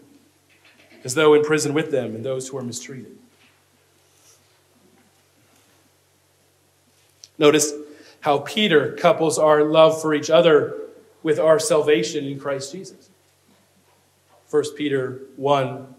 as 1.04 1.16
though 1.16 1.34
in 1.34 1.44
prison 1.44 1.74
with 1.74 1.92
them, 1.92 2.16
and 2.16 2.26
those 2.26 2.50
who 2.50 2.58
are 2.58 2.64
mistreated. 2.64 3.18
Notice 7.38 7.72
how 8.22 8.40
Peter 8.40 8.94
couples 8.94 9.40
our 9.40 9.64
love 9.64 10.02
for 10.02 10.14
each 10.14 10.30
other 10.30 10.76
with 11.24 11.40
our 11.40 11.58
salvation 11.58 12.26
in 12.26 12.38
Christ 12.38 12.74
Jesus. 12.74 13.10
1 14.50 14.64
Peter 14.76 15.22
1, 15.38 15.96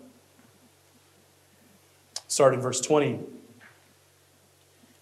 start 2.28 2.53
in 2.53 2.61
verse 2.61 2.81
20. 2.81 3.20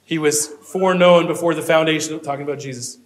He 0.09 0.17
was 0.17 0.47
foreknown 0.47 1.27
before 1.27 1.53
the 1.53 1.61
foundation, 1.61 2.19
talking 2.21 2.43
about 2.43 2.59
Jesus. 2.59 2.97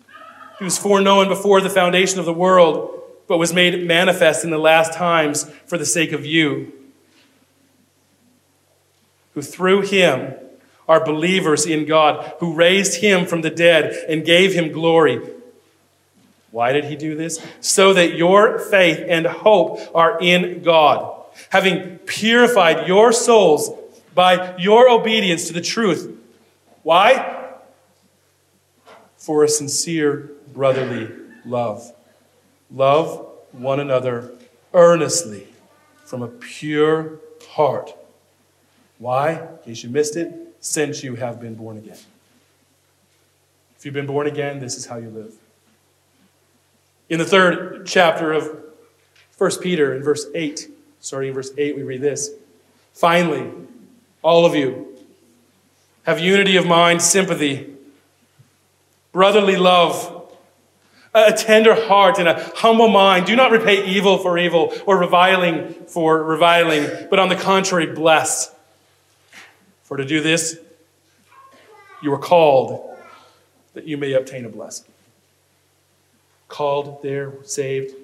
He 0.60 0.64
was 0.64 0.78
foreknown 0.78 1.26
before 1.26 1.60
the 1.60 1.68
foundation 1.68 2.20
of 2.20 2.26
the 2.26 2.32
world, 2.32 3.02
but 3.26 3.38
was 3.38 3.52
made 3.52 3.84
manifest 3.84 4.44
in 4.44 4.50
the 4.50 4.58
last 4.58 4.92
times 4.92 5.50
for 5.66 5.76
the 5.76 5.84
sake 5.84 6.12
of 6.12 6.24
you, 6.24 6.72
who 9.34 9.42
through 9.42 9.80
him 9.80 10.32
are 10.86 11.04
believers 11.04 11.66
in 11.66 11.86
God, 11.86 12.34
who 12.38 12.54
raised 12.54 13.00
him 13.00 13.26
from 13.26 13.40
the 13.40 13.50
dead 13.50 14.04
and 14.08 14.24
gave 14.24 14.52
him 14.52 14.70
glory. 14.70 15.20
Why 16.52 16.72
did 16.72 16.84
he 16.84 16.94
do 16.94 17.16
this? 17.16 17.44
So 17.60 17.92
that 17.94 18.14
your 18.14 18.60
faith 18.60 19.04
and 19.08 19.26
hope 19.26 19.80
are 19.92 20.20
in 20.20 20.62
God, 20.62 21.16
having 21.48 21.98
purified 21.98 22.86
your 22.86 23.10
souls 23.10 23.72
by 24.14 24.56
your 24.56 24.88
obedience 24.88 25.48
to 25.48 25.52
the 25.52 25.60
truth. 25.60 26.20
Why? 26.82 27.54
For 29.16 29.44
a 29.44 29.48
sincere 29.48 30.30
brotherly 30.52 31.10
love. 31.44 31.92
Love 32.70 33.26
one 33.52 33.80
another 33.80 34.32
earnestly 34.74 35.46
from 36.04 36.22
a 36.22 36.28
pure 36.28 37.20
heart. 37.50 37.94
Why? 38.98 39.32
In 39.32 39.58
case 39.64 39.82
you 39.82 39.90
missed 39.90 40.16
it, 40.16 40.54
since 40.60 41.02
you 41.02 41.16
have 41.16 41.40
been 41.40 41.54
born 41.54 41.76
again. 41.76 41.98
If 43.76 43.84
you've 43.84 43.94
been 43.94 44.06
born 44.06 44.26
again, 44.26 44.60
this 44.60 44.76
is 44.76 44.86
how 44.86 44.96
you 44.96 45.10
live. 45.10 45.34
In 47.08 47.18
the 47.18 47.24
third 47.24 47.84
chapter 47.86 48.32
of 48.32 48.48
1 49.38 49.50
Peter, 49.60 49.94
in 49.94 50.02
verse 50.02 50.26
8, 50.34 50.70
starting 51.00 51.28
in 51.28 51.34
verse 51.34 51.50
8, 51.58 51.76
we 51.76 51.82
read 51.82 52.00
this 52.00 52.30
Finally, 52.92 53.50
all 54.22 54.46
of 54.46 54.54
you 54.54 54.91
have 56.04 56.20
unity 56.20 56.56
of 56.56 56.66
mind, 56.66 57.02
sympathy, 57.02 57.74
brotherly 59.12 59.56
love, 59.56 60.30
a 61.14 61.32
tender 61.32 61.74
heart, 61.74 62.18
and 62.18 62.28
a 62.28 62.50
humble 62.56 62.88
mind. 62.88 63.26
Do 63.26 63.36
not 63.36 63.50
repay 63.50 63.84
evil 63.84 64.18
for 64.18 64.38
evil 64.38 64.72
or 64.86 64.96
reviling 64.96 65.74
for 65.86 66.22
reviling, 66.22 66.88
but 67.10 67.18
on 67.18 67.28
the 67.28 67.36
contrary, 67.36 67.86
bless. 67.86 68.54
For 69.82 69.96
to 69.98 70.04
do 70.04 70.20
this, 70.20 70.58
you 72.02 72.12
are 72.12 72.18
called 72.18 72.96
that 73.74 73.86
you 73.86 73.96
may 73.96 74.12
obtain 74.12 74.44
a 74.44 74.48
blessing. 74.48 74.86
Called 76.48 77.02
there, 77.02 77.32
saved. 77.44 77.94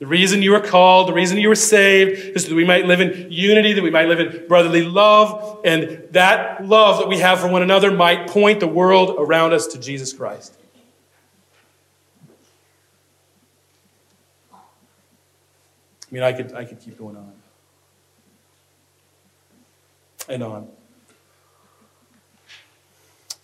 The 0.00 0.06
reason 0.06 0.42
you 0.42 0.54
are 0.54 0.60
called, 0.60 1.08
the 1.08 1.12
reason 1.12 1.36
you 1.36 1.50
are 1.50 1.54
saved, 1.54 2.34
is 2.34 2.46
that 2.46 2.54
we 2.54 2.64
might 2.64 2.86
live 2.86 3.02
in 3.02 3.30
unity, 3.30 3.74
that 3.74 3.82
we 3.82 3.90
might 3.90 4.08
live 4.08 4.18
in 4.18 4.48
brotherly 4.48 4.82
love, 4.82 5.60
and 5.62 6.08
that 6.12 6.66
love 6.66 6.98
that 7.00 7.08
we 7.08 7.18
have 7.18 7.38
for 7.38 7.48
one 7.48 7.60
another 7.62 7.90
might 7.90 8.26
point 8.26 8.60
the 8.60 8.66
world 8.66 9.16
around 9.18 9.52
us 9.52 9.66
to 9.68 9.78
Jesus 9.78 10.14
Christ. 10.14 10.56
I 14.52 14.56
mean, 16.10 16.22
I 16.22 16.32
could, 16.32 16.54
I 16.54 16.64
could 16.64 16.80
keep 16.80 16.98
going 16.98 17.16
on 17.16 17.32
and 20.30 20.42
on. 20.42 20.68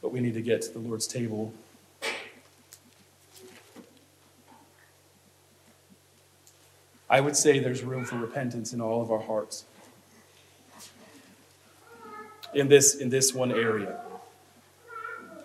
But 0.00 0.11
we 0.11 0.20
need 0.20 0.34
to 0.34 0.42
get 0.42 0.62
to 0.62 0.72
the 0.72 0.78
Lord's 0.78 1.07
table. 1.07 1.52
I 7.09 7.20
would 7.20 7.36
say 7.36 7.59
there's 7.59 7.82
room 7.82 8.04
for 8.04 8.16
repentance 8.16 8.72
in 8.72 8.80
all 8.80 9.00
of 9.00 9.11
our 9.11 9.20
hearts. 9.20 9.64
In 12.54 12.68
this, 12.68 12.94
in 12.94 13.11
this 13.11 13.34
one 13.34 13.52
area. 13.52 14.00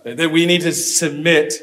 That 0.04 0.32
we 0.32 0.46
need 0.46 0.62
to 0.62 0.72
submit 0.72 1.54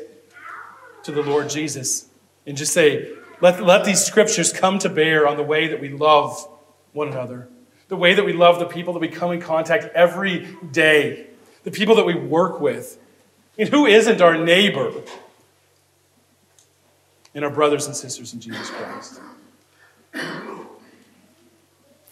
to 1.02 1.12
the 1.12 1.22
Lord 1.22 1.48
Jesus 1.48 2.08
and 2.46 2.56
just 2.56 2.72
say, 2.72 3.12
let, 3.40 3.62
let 3.62 3.84
these 3.84 4.04
scriptures 4.04 4.52
come 4.52 4.78
to 4.80 4.88
bear 4.88 5.26
on 5.26 5.36
the 5.36 5.42
way 5.42 5.68
that 5.68 5.80
we 5.80 5.88
love 5.88 6.46
one 6.92 7.08
another 7.08 7.48
the 7.88 7.96
way 7.96 8.14
that 8.14 8.24
we 8.24 8.32
love 8.32 8.58
the 8.58 8.66
people 8.66 8.92
that 8.92 9.00
we 9.00 9.08
come 9.08 9.32
in 9.32 9.40
contact 9.40 9.86
every 9.94 10.46
day, 10.70 11.26
the 11.64 11.70
people 11.70 11.96
that 11.96 12.04
we 12.04 12.14
work 12.14 12.60
with. 12.60 12.98
And 13.58 13.68
who 13.68 13.86
isn't 13.86 14.20
our 14.20 14.36
neighbor? 14.36 14.92
And 17.34 17.44
our 17.44 17.50
brothers 17.50 17.86
and 17.86 17.96
sisters 17.96 18.32
in 18.32 18.40
Jesus 18.40 18.70
Christ. 18.70 19.20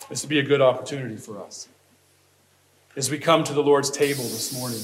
This 0.08 0.22
would 0.22 0.28
be 0.28 0.38
a 0.38 0.44
good 0.44 0.60
opportunity 0.60 1.16
for 1.16 1.42
us 1.42 1.66
as 2.96 3.10
we 3.10 3.18
come 3.18 3.42
to 3.44 3.52
the 3.52 3.62
Lord's 3.62 3.90
table 3.90 4.24
this 4.24 4.52
morning. 4.52 4.78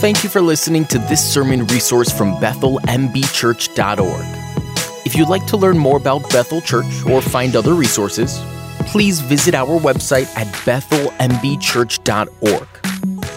Thank 0.00 0.22
you 0.22 0.28
for 0.28 0.42
listening 0.42 0.84
to 0.86 0.98
this 0.98 1.32
sermon 1.32 1.66
resource 1.66 2.10
from 2.10 2.34
BethelMBChurch.org. 2.34 5.06
If 5.06 5.16
you'd 5.16 5.28
like 5.28 5.46
to 5.46 5.56
learn 5.56 5.78
more 5.78 5.96
about 5.96 6.28
Bethel 6.30 6.60
Church 6.60 7.06
or 7.06 7.22
find 7.22 7.56
other 7.56 7.74
resources, 7.74 8.40
please 8.80 9.20
visit 9.20 9.54
our 9.54 9.80
website 9.80 10.26
at 10.36 10.48
bethelmbchurch.org. 10.66 12.68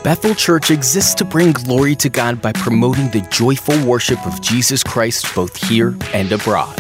Bethel 0.08 0.34
Church 0.36 0.72
exists 0.72 1.14
to 1.16 1.26
bring 1.26 1.51
glory 1.51 1.93
to 1.97 2.08
God 2.08 2.41
by 2.41 2.53
promoting 2.53 3.12
the 3.12 3.20
joyful 3.30 3.76
worship 3.86 4.26
of 4.26 4.39
Jesus 4.39 4.82
Christ 4.82 5.36
both 5.36 5.53
here 5.68 5.97
and 6.14 6.32
abroad. 6.32 6.78